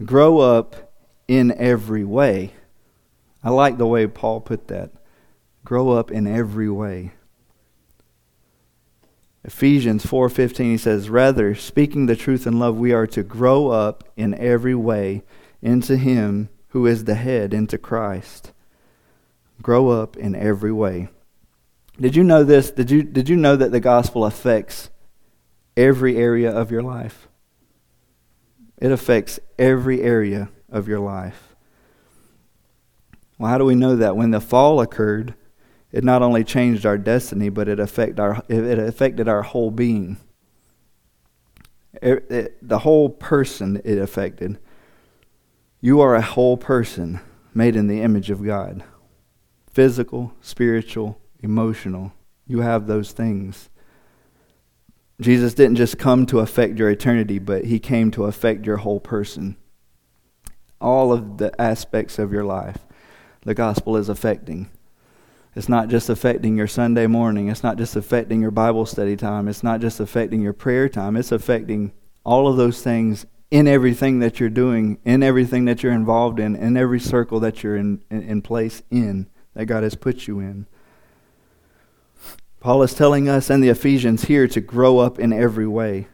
[0.04, 0.92] grow up
[1.28, 2.52] in every way.
[3.44, 4.90] I like the way Paul put that.
[5.64, 7.12] Grow up in every way.
[9.44, 14.02] Ephesians 4:15 he says, "Rather, speaking the truth in love, we are to grow up
[14.16, 15.22] in every way
[15.60, 18.52] into him who is the head, into Christ."
[19.60, 21.08] Grow up in every way.
[22.00, 22.70] Did you know this?
[22.70, 24.88] Did you did you know that the gospel affects
[25.76, 27.28] every area of your life?
[28.78, 31.53] It affects every area of your life.
[33.44, 34.16] Well, how do we know that?
[34.16, 35.34] When the fall occurred,
[35.92, 40.16] it not only changed our destiny, but it, affect our, it affected our whole being.
[42.00, 44.58] It, it, the whole person it affected.
[45.82, 47.20] You are a whole person
[47.52, 48.82] made in the image of God
[49.70, 52.14] physical, spiritual, emotional.
[52.46, 53.68] You have those things.
[55.20, 59.00] Jesus didn't just come to affect your eternity, but he came to affect your whole
[59.00, 59.58] person.
[60.80, 62.78] All of the aspects of your life
[63.44, 64.70] the gospel is affecting.
[65.56, 67.48] It's not just affecting your Sunday morning.
[67.48, 69.46] It's not just affecting your Bible study time.
[69.46, 71.16] It's not just affecting your prayer time.
[71.16, 71.92] It's affecting
[72.24, 76.56] all of those things in everything that you're doing, in everything that you're involved in,
[76.56, 80.40] in every circle that you're in, in, in place in, that God has put you
[80.40, 80.66] in.
[82.58, 86.08] Paul is telling us and the Ephesians here to grow up in every way.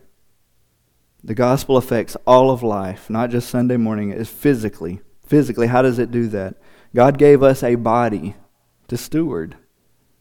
[1.23, 4.11] The gospel affects all of life, not just Sunday morning.
[4.11, 5.01] It's physically.
[5.25, 6.57] Physically, how does it do that?
[6.95, 8.35] God gave us a body
[8.89, 9.57] to steward.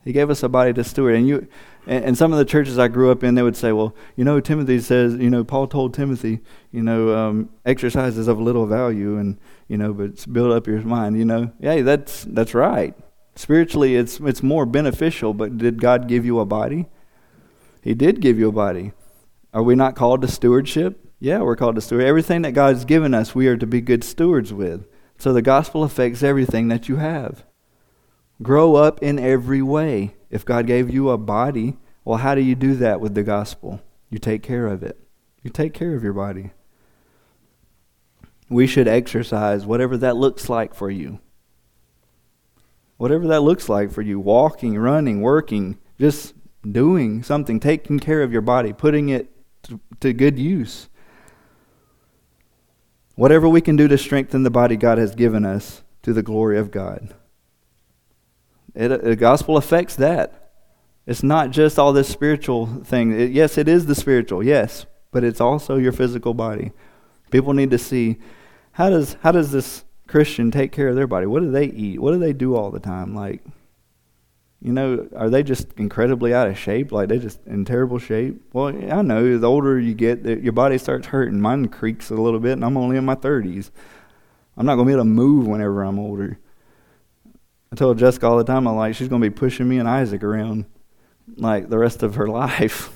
[0.04, 1.16] He gave us a body to steward.
[1.16, 1.48] And you
[1.86, 4.24] and, and some of the churches I grew up in, they would say, well, you
[4.24, 6.40] know, Timothy says, you know, Paul told Timothy,
[6.72, 10.82] you know, um, exercise is of little value and, you know, but build up your
[10.82, 11.52] mind, you know.
[11.60, 12.96] Yeah, that's that's right.
[13.36, 16.88] Spiritually it's it's more beneficial, but did God give you a body?
[17.82, 18.92] He did give you a body.
[19.54, 21.00] Are we not called to stewardship?
[21.20, 22.04] Yeah, we're called to steward.
[22.04, 24.86] Everything that God's given us, we are to be good stewards with.
[25.20, 27.44] So the gospel affects everything that you have.
[28.42, 30.16] Grow up in every way.
[30.30, 33.82] If God gave you a body, well, how do you do that with the gospel?
[34.10, 34.98] You take care of it.
[35.44, 36.52] You take care of your body.
[38.50, 41.20] We should exercise whatever that looks like for you.
[42.98, 46.34] Whatever that looks like for you walking, running, working, just
[46.70, 49.30] doing something, taking care of your body, putting it
[49.64, 50.89] to, to good use.
[53.20, 56.58] Whatever we can do to strengthen the body God has given us to the glory
[56.58, 57.14] of God.
[58.74, 60.54] It, the gospel affects that.
[61.06, 63.12] It's not just all this spiritual thing.
[63.12, 66.72] It, yes, it is the spiritual, yes, but it's also your physical body.
[67.30, 68.20] People need to see
[68.72, 71.26] how does how does this Christian take care of their body?
[71.26, 72.00] What do they eat?
[72.00, 73.14] What do they do all the time?
[73.14, 73.44] Like
[74.62, 76.91] you know, are they just incredibly out of shape?
[76.91, 78.41] Like they just in terrible shape?
[78.51, 81.39] Well, I know the older you get, your body starts hurting.
[81.39, 83.72] Mine creaks a little bit, and I'm only in my 30s.
[84.57, 86.39] I'm not going to be able to move whenever I'm older.
[87.72, 89.88] I tell Jessica all the time, I'm like, she's going to be pushing me and
[89.88, 90.66] Isaac around
[91.38, 92.91] like the rest of her life.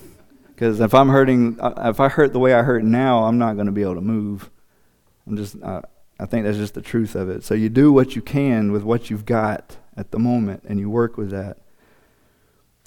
[0.47, 3.53] Because if I'm hurting, uh, if I hurt the way I hurt now, I'm not
[3.53, 4.49] going to be able to move.
[5.25, 5.55] I'm just,
[6.23, 7.43] I think that's just the truth of it.
[7.43, 10.89] So you do what you can with what you've got at the moment and you
[10.89, 11.57] work with that.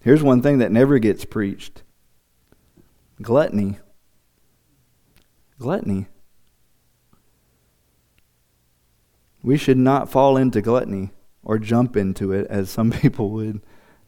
[0.02, 1.82] Here's one thing that never gets preached
[3.20, 3.76] gluttony.
[5.58, 6.06] Gluttony.
[9.42, 11.10] We should not fall into gluttony
[11.42, 13.60] or jump into it as some people would.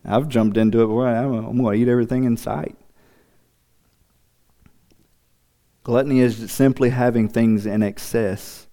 [0.06, 1.06] I've jumped into it before.
[1.06, 2.78] I'm going to eat everything in sight.
[5.82, 8.67] Gluttony is simply having things in excess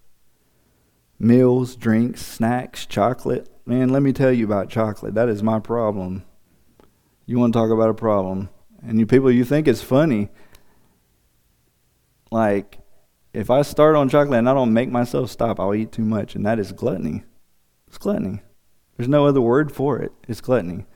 [1.18, 5.14] meals, drinks, snacks, chocolate, Man, let me tell you about chocolate.
[5.14, 6.24] That is my problem.
[7.26, 8.48] You want to talk about a problem.
[8.80, 10.28] And you people, you think it's funny.
[12.30, 12.78] Like,
[13.32, 16.36] if I start on chocolate and I don't make myself stop, I'll eat too much.
[16.36, 17.24] And that is gluttony.
[17.88, 18.40] It's gluttony.
[18.96, 20.12] There's no other word for it.
[20.28, 20.86] It's gluttony.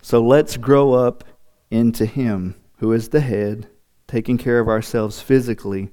[0.00, 1.24] So let's grow up
[1.70, 3.68] into Him who is the head,
[4.06, 5.90] taking care of ourselves physically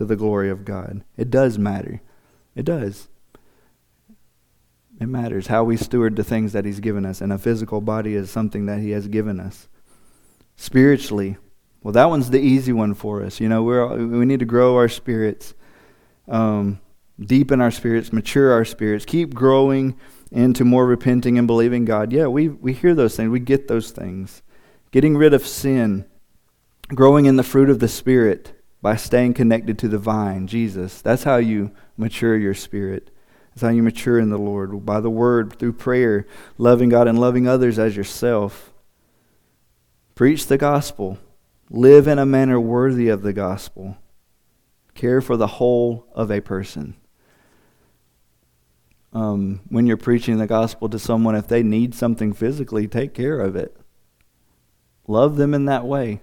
[0.00, 1.04] to the glory of God.
[1.18, 2.00] It does matter.
[2.56, 3.08] It does.
[4.98, 8.14] It matters how we steward the things that He's given us, and a physical body
[8.14, 9.68] is something that He has given us.
[10.56, 11.36] Spiritually,
[11.82, 13.40] well, that one's the easy one for us.
[13.40, 15.52] You know, we're we need to grow our spirits.
[16.26, 16.80] Um,
[17.22, 19.98] deepen our spirits, mature our spirits, keep growing
[20.32, 22.10] into more repenting and believing God.
[22.10, 24.40] Yeah, we, we hear those things, we get those things.
[24.92, 26.06] Getting rid of sin,
[26.88, 31.02] growing in the fruit of the Spirit by staying connected to the vine, Jesus.
[31.02, 33.10] That's how you mature your spirit.
[33.50, 36.26] That's how you mature in the Lord, by the word, through prayer,
[36.56, 38.72] loving God and loving others as yourself.
[40.14, 41.18] Preach the gospel.
[41.68, 43.96] Live in a manner worthy of the gospel.
[44.94, 46.96] Care for the whole of a person.
[49.12, 53.40] Um, when you're preaching the gospel to someone, if they need something physically, take care
[53.40, 53.76] of it.
[55.06, 56.20] Love them in that way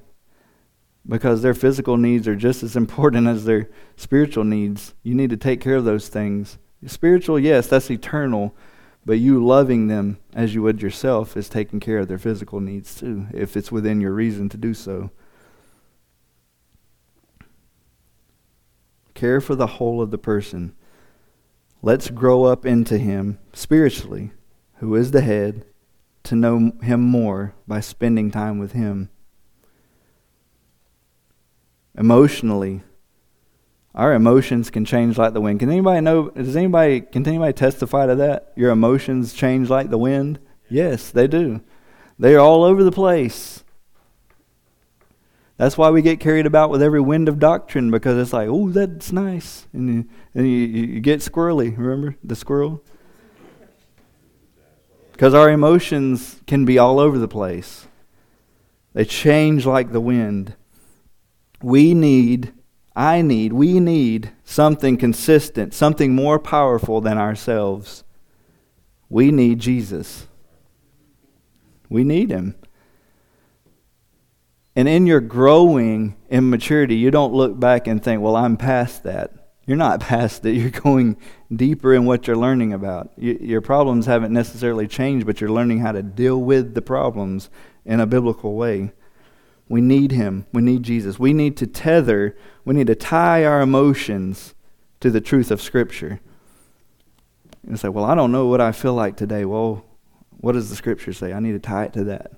[1.07, 4.93] because their physical needs are just as important as their spiritual needs.
[5.03, 6.57] You need to take care of those things.
[6.85, 8.55] Spiritual, yes, that's eternal,
[9.05, 12.93] but you loving them as you would yourself is taking care of their physical needs
[12.93, 15.11] too, if it's within your reason to do so.
[19.13, 20.75] Care for the whole of the person.
[21.81, 24.31] Let's grow up into Him spiritually,
[24.75, 25.65] who is the head,
[26.23, 29.09] to know Him more by spending time with Him.
[31.97, 32.83] Emotionally,
[33.95, 35.59] our emotions can change like the wind.
[35.59, 36.29] Can anybody know?
[36.29, 37.01] Does anybody?
[37.01, 38.53] Can anybody testify to that?
[38.55, 40.39] Your emotions change like the wind.
[40.69, 41.61] Yes, they do.
[42.19, 43.63] They are all over the place.
[45.57, 48.69] That's why we get carried about with every wind of doctrine because it's like, oh,
[48.69, 51.75] that's nice, and you, and you, you get squirrely.
[51.75, 52.83] Remember the squirrel?
[55.13, 57.87] Because our emotions can be all over the place.
[58.93, 60.55] They change like the wind.
[61.61, 62.53] We need
[62.97, 68.03] I need, we need something consistent, something more powerful than ourselves.
[69.07, 70.27] We need Jesus.
[71.89, 72.55] We need Him.
[74.75, 79.03] And in your growing in maturity, you don't look back and think, well, I'm past
[79.03, 79.31] that.
[79.67, 80.53] You're not past it.
[80.53, 81.17] You're going
[81.55, 83.11] deeper in what you're learning about.
[83.15, 87.51] You, your problems haven't necessarily changed, but you're learning how to deal with the problems
[87.85, 88.91] in a biblical way.
[89.70, 90.45] We need Him.
[90.53, 91.20] We need Jesus.
[91.20, 94.53] We need to tether, we need to tie our emotions
[94.99, 96.20] to the truth of Scripture.
[97.65, 99.43] And say, well, I don't know what I feel like today.
[99.43, 99.84] Well,
[100.39, 101.34] what does the Scripture say?
[101.34, 102.32] I need to tie it to that.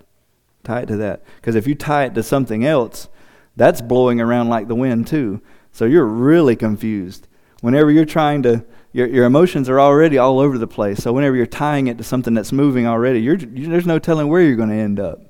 [0.63, 1.23] Tie it to that.
[1.35, 3.09] Because if you tie it to something else,
[3.55, 5.41] that's blowing around like the wind too.
[5.71, 7.27] So you're really confused.
[7.61, 10.99] Whenever you're trying to, your, your emotions are already all over the place.
[10.99, 14.27] So whenever you're tying it to something that's moving already, you're, you, there's no telling
[14.27, 15.28] where you're going to end up.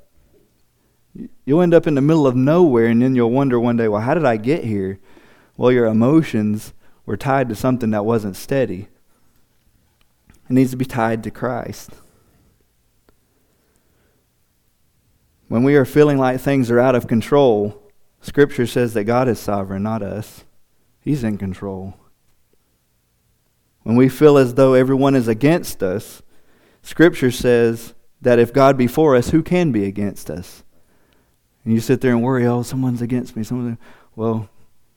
[1.45, 4.01] You'll end up in the middle of nowhere, and then you'll wonder one day, well,
[4.01, 4.99] how did I get here?
[5.57, 6.73] Well, your emotions
[7.05, 8.87] were tied to something that wasn't steady.
[10.49, 11.91] It needs to be tied to Christ.
[15.47, 17.81] When we are feeling like things are out of control,
[18.21, 20.45] Scripture says that God is sovereign, not us.
[21.01, 21.95] He's in control.
[23.81, 26.21] When we feel as though everyone is against us,
[26.83, 30.63] Scripture says that if God be for us, who can be against us?
[31.63, 33.43] And you sit there and worry, oh, someone's against me.
[33.43, 33.77] Someone,
[34.15, 34.49] well,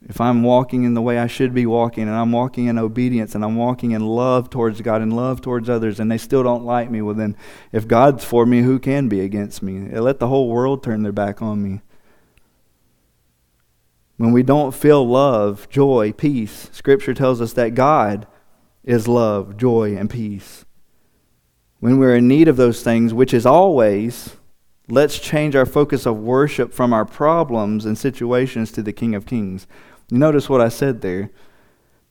[0.09, 3.35] if I'm walking in the way I should be walking, and I'm walking in obedience,
[3.35, 6.65] and I'm walking in love towards God and love towards others, and they still don't
[6.65, 7.37] like me, well, then
[7.71, 9.81] if God's for me, who can be against me?
[9.81, 11.83] Let the whole world turn their back on me.
[14.17, 18.27] When we don't feel love, joy, peace, Scripture tells us that God
[18.85, 20.65] is love, joy, and peace.
[21.81, 24.37] When we're in need of those things, which is always,
[24.93, 29.25] Let's change our focus of worship from our problems and situations to the King of
[29.25, 29.67] Kings.
[30.11, 31.31] Notice what I said there.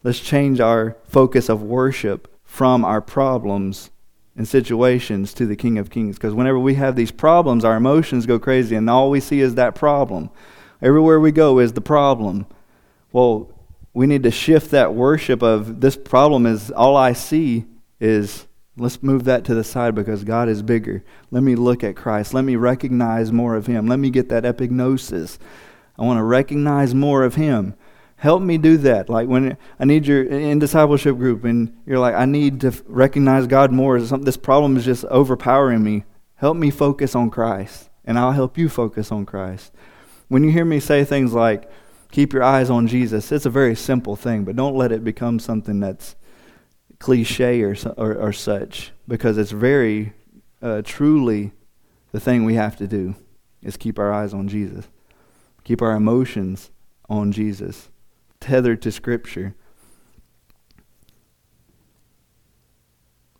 [0.01, 3.91] Let's change our focus of worship from our problems
[4.36, 6.15] and situations to the King of Kings.
[6.15, 9.53] Because whenever we have these problems, our emotions go crazy, and all we see is
[9.53, 10.32] that problem.
[10.82, 12.47] Everywhere we go is the problem.
[13.11, 13.51] Well,
[13.93, 17.65] we need to shift that worship of this problem is all I see
[17.99, 18.47] is
[18.78, 21.03] Let's move that to the side because God is bigger.
[21.30, 22.34] Let me look at Christ.
[22.34, 23.88] Let me recognize more of Him.
[23.88, 25.38] Let me get that epignosis.
[25.99, 27.76] I want to recognize more of Him.
[28.15, 29.09] Help me do that.
[29.09, 33.45] Like when I need your in discipleship group, and you're like, I need to recognize
[33.47, 33.99] God more.
[33.99, 36.05] This problem is just overpowering me.
[36.36, 39.74] Help me focus on Christ, and I'll help you focus on Christ.
[40.28, 41.69] When you hear me say things like,
[42.11, 45.39] keep your eyes on Jesus, it's a very simple thing, but don't let it become
[45.39, 46.15] something that's
[47.02, 50.14] cliche or, or, or such because it's very
[50.62, 51.52] uh, truly
[52.12, 53.16] the thing we have to do
[53.64, 54.88] is keep our eyes on Jesus,
[55.64, 56.70] keep our emotions
[57.10, 57.89] on Jesus,
[58.39, 59.56] tethered to Scripture.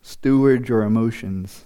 [0.02, 1.66] Steward your emotions.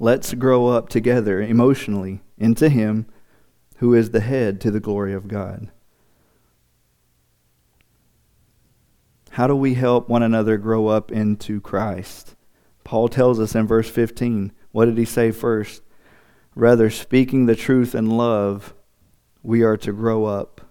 [0.00, 3.06] Let's grow up together emotionally into Him
[3.76, 5.70] who is the head to the glory of God.
[9.38, 12.34] How do we help one another grow up into Christ?
[12.82, 14.50] Paul tells us in verse 15.
[14.72, 15.80] What did he say first?
[16.56, 18.74] Rather, speaking the truth in love,
[19.44, 20.62] we are to grow up.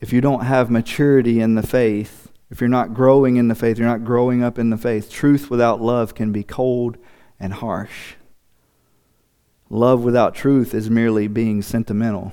[0.00, 3.78] If you don't have maturity in the faith, if you're not growing in the faith,
[3.78, 6.98] you're not growing up in the faith, truth without love can be cold
[7.38, 8.14] and harsh.
[9.68, 12.32] Love without truth is merely being sentimental.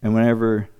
[0.00, 0.70] And whenever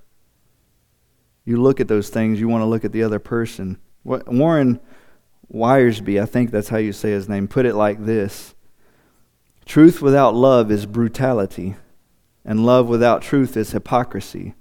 [1.45, 3.79] you look at those things, you want to look at the other person.
[4.05, 4.81] Warren
[5.53, 8.55] Wiersbe, I think that's how you say his name, put it like this
[9.65, 11.77] Truth without love is brutality,
[12.45, 14.55] and love without truth is hypocrisy.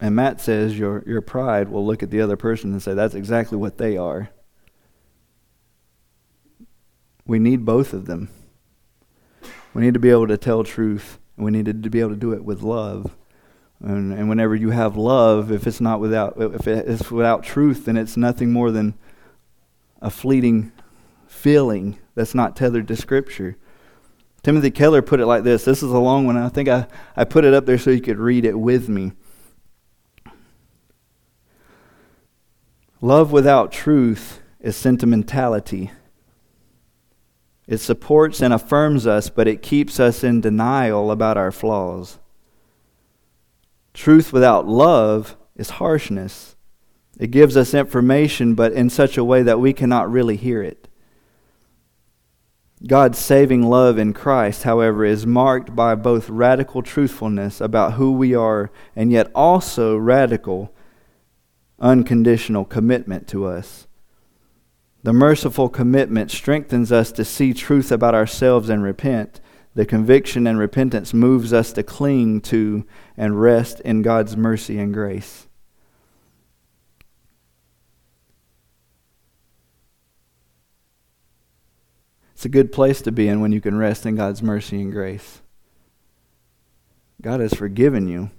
[0.00, 3.14] And Matt says your, your pride will look at the other person and say, that's
[3.14, 4.28] exactly what they are.
[7.24, 8.28] We need both of them.
[9.72, 12.32] We need to be able to tell truth, we needed to be able to do
[12.32, 13.16] it with love.
[13.80, 17.96] And, and whenever you have love, if it's not without, if it's without truth, then
[17.96, 18.94] it's nothing more than
[20.00, 20.72] a fleeting
[21.26, 23.56] feeling that's not tethered to Scripture.
[24.42, 25.64] Timothy Keller put it like this.
[25.64, 26.36] This is a long one.
[26.36, 29.12] I think I, I put it up there so you could read it with me.
[33.00, 35.90] Love without truth is sentimentality.
[37.66, 42.18] It supports and affirms us, but it keeps us in denial about our flaws.
[43.94, 46.56] Truth without love is harshness.
[47.18, 50.88] It gives us information, but in such a way that we cannot really hear it.
[52.86, 58.34] God's saving love in Christ, however, is marked by both radical truthfulness about who we
[58.34, 60.70] are and yet also radical,
[61.80, 63.86] unconditional commitment to us.
[65.04, 69.38] The merciful commitment strengthens us to see truth about ourselves and repent,
[69.74, 74.94] the conviction and repentance moves us to cling to and rest in God's mercy and
[74.94, 75.46] grace.
[82.32, 84.90] It's a good place to be in when you can rest in God's mercy and
[84.90, 85.42] grace.
[87.20, 88.30] God has forgiven you,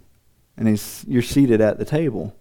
[0.57, 2.35] and he's, you're seated at the table.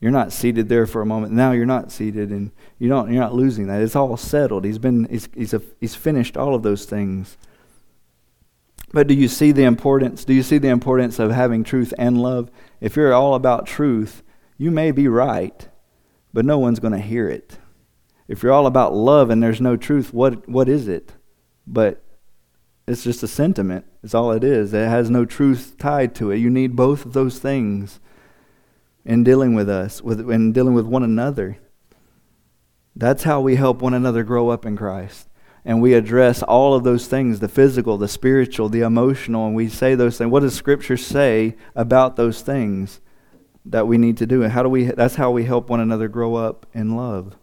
[0.00, 1.32] You're not seated there for a moment.
[1.32, 3.82] Now you're not seated, and you don't, you're not losing that.
[3.82, 4.64] It's all settled.
[4.64, 7.36] He's, been, he's, he's, a, he's finished all of those things.
[8.92, 10.24] But do you see the importance?
[10.24, 12.50] Do you see the importance of having truth and love?
[12.80, 14.22] If you're all about truth,
[14.56, 15.68] you may be right,
[16.32, 17.58] but no one's going to hear it.
[18.26, 21.14] If you're all about love and there's no truth, what what is it?
[21.66, 22.02] But
[22.86, 23.84] it's just a sentiment.
[24.02, 24.72] It's all it is.
[24.72, 26.38] It has no truth tied to it.
[26.38, 28.00] You need both of those things
[29.04, 31.58] in dealing with us, with in dealing with one another.
[32.94, 35.30] That's how we help one another grow up in Christ
[35.64, 39.68] and we address all of those things the physical, the spiritual, the emotional, and we
[39.68, 40.30] say those things.
[40.30, 43.00] What does Scripture say about those things
[43.64, 44.42] that we need to do?
[44.42, 47.36] And how do we, that's how we help one another grow up in love.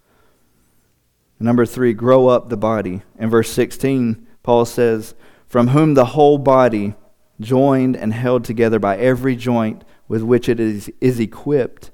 [1.40, 3.04] Number three, grow up the body.
[3.20, 5.14] In verse 16, Paul says,
[5.46, 6.96] From whom the whole body,
[7.40, 11.92] joined and held together by every joint with which it is, is equipped,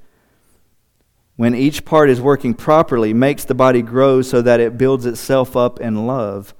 [1.35, 5.57] when each part is working properly, makes the body grow so that it builds itself
[5.57, 6.53] up in love.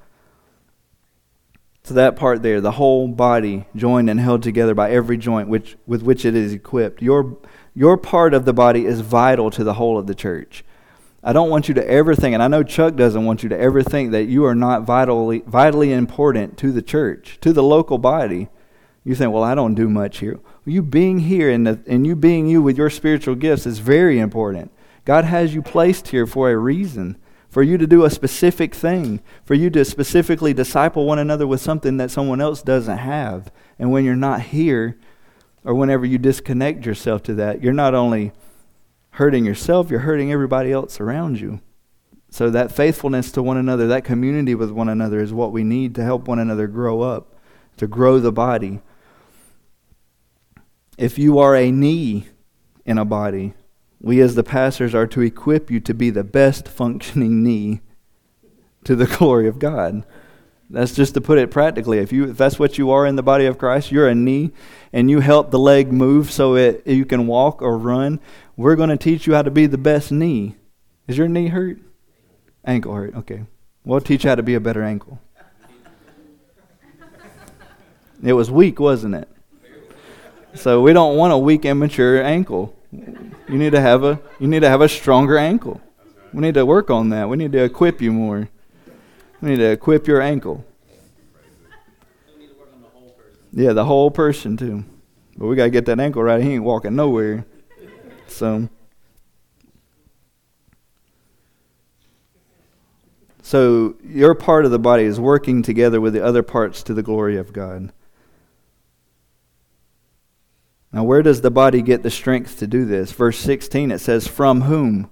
[1.84, 5.76] So that part there, the whole body joined and held together by every joint which,
[5.86, 7.02] with which it is equipped.
[7.02, 7.38] Your,
[7.76, 10.64] your part of the body is vital to the whole of the church.
[11.24, 13.58] I don't want you to ever think, and I know Chuck doesn't want you to
[13.58, 17.98] ever think that you are not vitally, vitally important to the church, to the local
[17.98, 18.50] body.
[19.06, 20.40] You think, well, I don't do much here.
[20.66, 24.20] You being here and, the, and you being you with your spiritual gifts is very
[24.20, 24.72] important.
[25.06, 27.18] God has you placed here for a reason,
[27.50, 31.60] for you to do a specific thing, for you to specifically disciple one another with
[31.60, 33.52] something that someone else doesn't have.
[33.78, 34.98] And when you're not here,
[35.66, 38.32] or whenever you disconnect yourself to that, you're not only
[39.12, 41.62] hurting yourself, you're hurting everybody else around you.
[42.30, 45.94] So, that faithfulness to one another, that community with one another, is what we need
[45.96, 47.36] to help one another grow up,
[47.78, 48.82] to grow the body.
[50.98, 52.28] If you are a knee
[52.86, 53.54] in a body,
[54.00, 57.82] we as the pastors are to equip you to be the best functioning knee
[58.84, 60.06] to the glory of God.
[60.70, 62.00] That's just to put it practically.
[62.00, 64.52] If you if that's what you are in the body of Christ, you're a knee
[64.92, 68.20] and you help the leg move so it you can walk or run.
[68.58, 70.56] We're going to teach you how to be the best knee.
[71.08, 71.80] Is your knee hurt?
[72.66, 73.16] Ankle hurt.
[73.16, 73.44] Okay.
[73.84, 75.20] We'll teach you how to be a better ankle.
[78.24, 79.28] It was weak, wasn't it?
[80.56, 82.76] So we don't want a weak, immature ankle.
[82.92, 85.82] You need to have a you need to have a stronger ankle.
[86.32, 87.30] We need to work on that.
[87.30, 88.50] We need to equip you more.
[89.42, 90.66] We need to equip your ankle.
[93.52, 94.84] Yeah, the whole person too.
[95.38, 96.42] But we got to get that ankle right.
[96.42, 97.46] He ain't walking nowhere.
[98.28, 98.70] So.
[103.42, 107.04] So your part of the body is working together with the other parts to the
[107.04, 107.92] glory of God.
[110.94, 113.12] Now, where does the body get the strength to do this?
[113.12, 115.10] Verse 16, it says, From whom?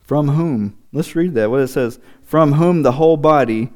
[0.00, 0.78] From whom?
[0.92, 1.50] Let's read that.
[1.50, 3.72] What it says, From whom the whole body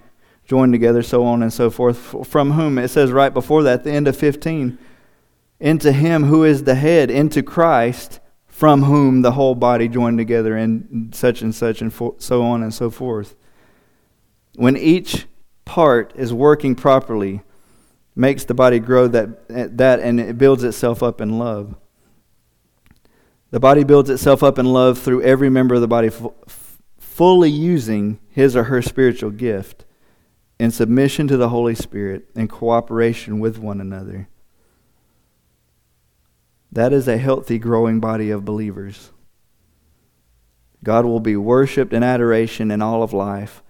[0.47, 2.26] joined together, so on and so forth.
[2.26, 2.78] From whom?
[2.78, 4.78] It says right before that, the end of 15,
[5.59, 8.20] Into him who is the head, into Christ
[8.59, 12.61] from whom the whole body joined together and such and such and for, so on
[12.61, 13.36] and so forth.
[14.57, 15.26] When each
[15.64, 17.43] part is working properly,
[18.19, 21.77] makes the body grow that, that and it builds itself up in love.
[23.51, 27.51] The body builds itself up in love through every member of the body f- fully
[27.51, 29.85] using his or her spiritual gift
[30.59, 34.29] in submission to the Holy Spirit and cooperation with one another.
[36.71, 39.12] That is a healthy, growing body of believers.
[40.85, 43.62] God will be worshiped in adoration in all of life.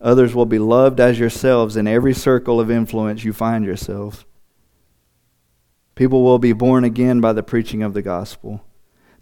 [0.00, 4.24] Others will be loved as yourselves in every circle of influence you find yourselves.
[5.94, 8.64] People will be born again by the preaching of the gospel.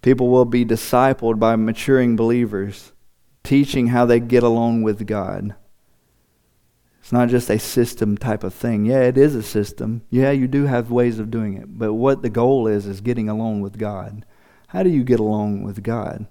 [0.02, 2.92] People will be discipled by maturing believers,
[3.42, 5.56] teaching how they get along with God.
[7.00, 8.84] It's not just a system type of thing.
[8.84, 10.02] Yeah, it is a system.
[10.10, 11.78] Yeah, you do have ways of doing it.
[11.78, 14.24] But what the goal is, is getting along with God.
[14.68, 16.26] How do you get along with God?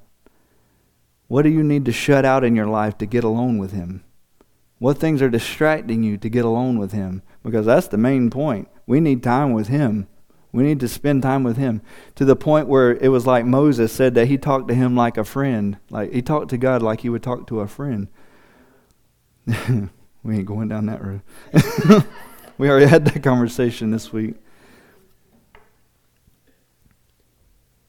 [1.27, 4.03] What do you need to shut out in your life to get along with Him?
[4.79, 7.23] What things are distracting you to get alone with Him?
[7.43, 8.67] Because that's the main point.
[8.85, 10.07] We need time with Him.
[10.51, 11.81] We need to spend time with Him
[12.15, 15.17] to the point where it was like Moses said that he talked to Him like
[15.17, 15.77] a friend.
[15.89, 18.07] Like he talked to God like he would talk to a friend.
[20.27, 21.21] We ain't going down that road.
[22.57, 24.35] we already had that conversation this week.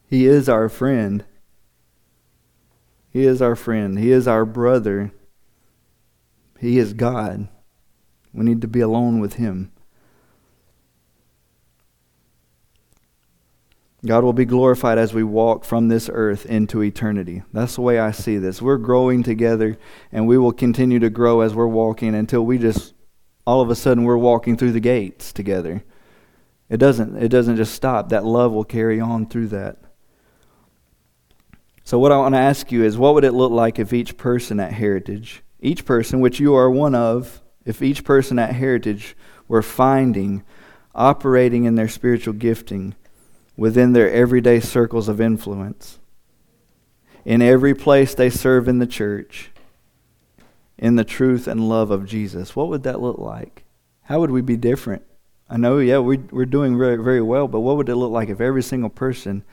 [0.07, 1.25] He is our friend.
[3.11, 3.99] He is our friend.
[3.99, 5.11] He is our brother.
[6.59, 7.49] He is God.
[8.33, 9.73] We need to be alone with Him.
[14.07, 17.43] God will be glorified as we walk from this earth into eternity.
[17.53, 18.63] That's the way I see this.
[18.63, 19.77] We're growing together,
[20.13, 22.95] and we will continue to grow as we're walking until we just,
[23.45, 25.83] all of a sudden, we're walking through the gates together.
[26.69, 28.11] It doesn't, it doesn't just stop.
[28.11, 29.79] That love will carry on through that.
[31.83, 34.17] So, what I want to ask you is what would it look like if each
[34.17, 39.17] person at Heritage, each person, which you are one of, if each person at Heritage
[39.47, 40.45] were finding,
[40.95, 42.95] operating in their spiritual gifting,
[43.57, 45.99] within their everyday circles of influence.
[47.25, 49.51] In every place they serve in the church,
[50.79, 52.55] in the truth and love of Jesus.
[52.55, 53.65] What would that look like?
[54.03, 55.03] How would we be different?
[55.51, 58.29] I know, yeah, we, we're doing very, very well, but what would it look like
[58.29, 59.45] if every single person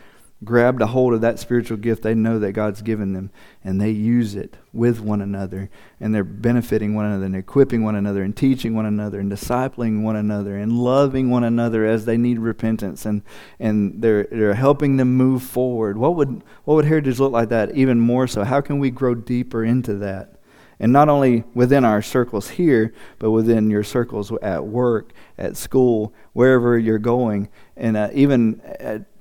[0.43, 3.31] grabbed a hold of that spiritual gift they know that God's given them
[3.63, 5.69] and they use it with one another
[5.99, 10.03] and they're benefiting one another and equipping one another and teaching one another and discipling
[10.03, 13.21] one another and loving one another as they need repentance and
[13.59, 15.97] and they're they're helping them move forward.
[15.97, 18.43] What would what would heritage look like that even more so?
[18.43, 20.34] How can we grow deeper into that
[20.79, 26.13] and not only within our circles here, but within your circles at work, at school,
[26.33, 27.49] wherever you're going.
[27.77, 28.61] And uh, even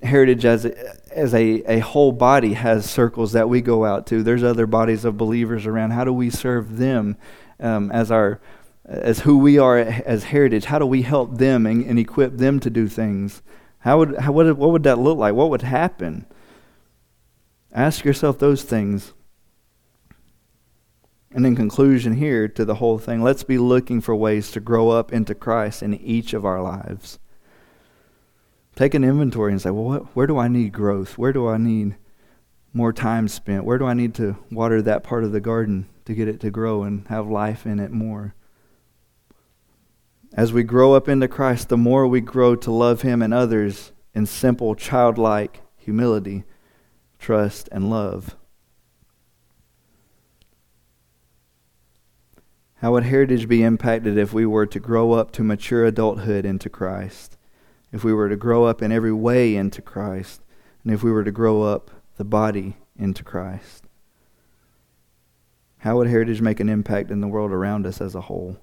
[0.03, 4.23] Heritage as a, as a, a whole body has circles that we go out to.
[4.23, 5.93] There's other bodies of believers around.
[5.93, 7.17] How do we serve them
[7.61, 8.41] um, as our
[8.87, 10.67] as who we are as Heritage?
[10.67, 13.43] How do we help them and, and equip them to do things?
[13.79, 15.35] How would how, what, what would that look like?
[15.35, 16.27] What would happen?
[17.73, 19.13] Ask yourself those things.
[21.35, 24.91] And in conclusion, here to the whole thing, let's be looking for ways to grow
[24.91, 27.18] up into Christ in each of our lives.
[28.76, 31.18] Take an inventory and say, well, what, where do I need growth?
[31.18, 31.97] Where do I need
[32.72, 33.64] more time spent?
[33.64, 36.53] Where do I need to water that part of the garden to get it to
[36.53, 38.37] grow and have life in it more?
[40.32, 43.91] As we grow up into Christ, the more we grow to love Him and others
[44.14, 46.45] in simple, childlike humility,
[47.18, 48.37] trust, and love.
[52.85, 56.68] How would heritage be impacted if we were to grow up to mature adulthood into
[56.68, 57.39] Christ?
[57.91, 60.43] If we were to grow up in every way into Christ?
[60.85, 63.87] And if we were to grow up the body into Christ?
[65.78, 68.59] How would heritage make an impact in the world around us as a whole?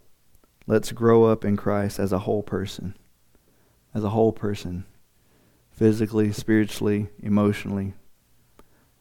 [0.67, 2.95] Let's grow up in Christ as a whole person.
[3.91, 4.85] As a whole person.
[5.71, 7.95] Physically, spiritually, emotionally.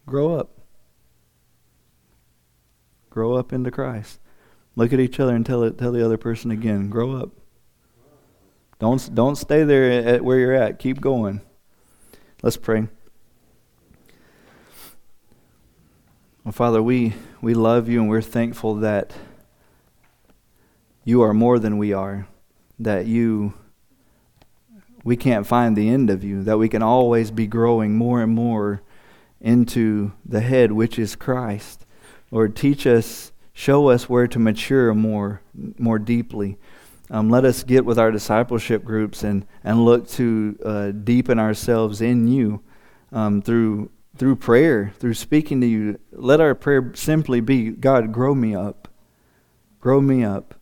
[0.07, 0.63] Grow up.
[3.11, 4.19] Grow up into Christ.
[4.77, 7.31] Look at each other and tell it, tell the other person again, grow up.
[8.79, 10.79] Don't, don't stay there at where you're at.
[10.79, 11.43] Keep going.
[12.43, 12.89] Let's pray.
[16.45, 19.13] Well, Father, we, we love you and we're thankful that
[21.05, 22.27] you are more than we are,
[22.79, 23.55] that you
[25.03, 28.33] we can't find the end of you, that we can always be growing more and
[28.35, 28.83] more
[29.41, 31.87] into the head, which is Christ.
[32.31, 35.43] Lord, teach us, show us where to mature more,
[35.79, 36.59] more deeply.
[37.11, 42.01] Um, let us get with our discipleship groups and, and look to uh, deepen ourselves
[42.01, 42.63] in you
[43.11, 45.99] um, through, through prayer, through speaking to you.
[46.13, 48.89] Let our prayer simply be God, grow me up.
[49.81, 50.55] Grow me up.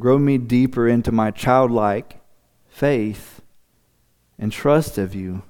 [0.00, 2.20] Grow me deeper into my childlike
[2.68, 3.40] faith
[4.38, 5.42] and trust of you.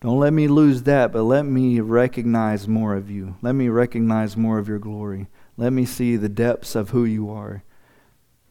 [0.00, 3.36] Don't let me lose that, but let me recognize more of you.
[3.42, 5.28] Let me recognize more of your glory.
[5.56, 7.62] Let me see the depths of who you are,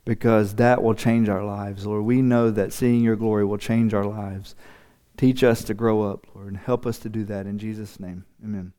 [0.06, 2.04] because that will change our lives, Lord.
[2.04, 4.56] We know that seeing your glory will change our lives.
[5.18, 8.26] Teach us to grow up, Lord, and help us to do that in Jesus' name.
[8.43, 8.74] Amen.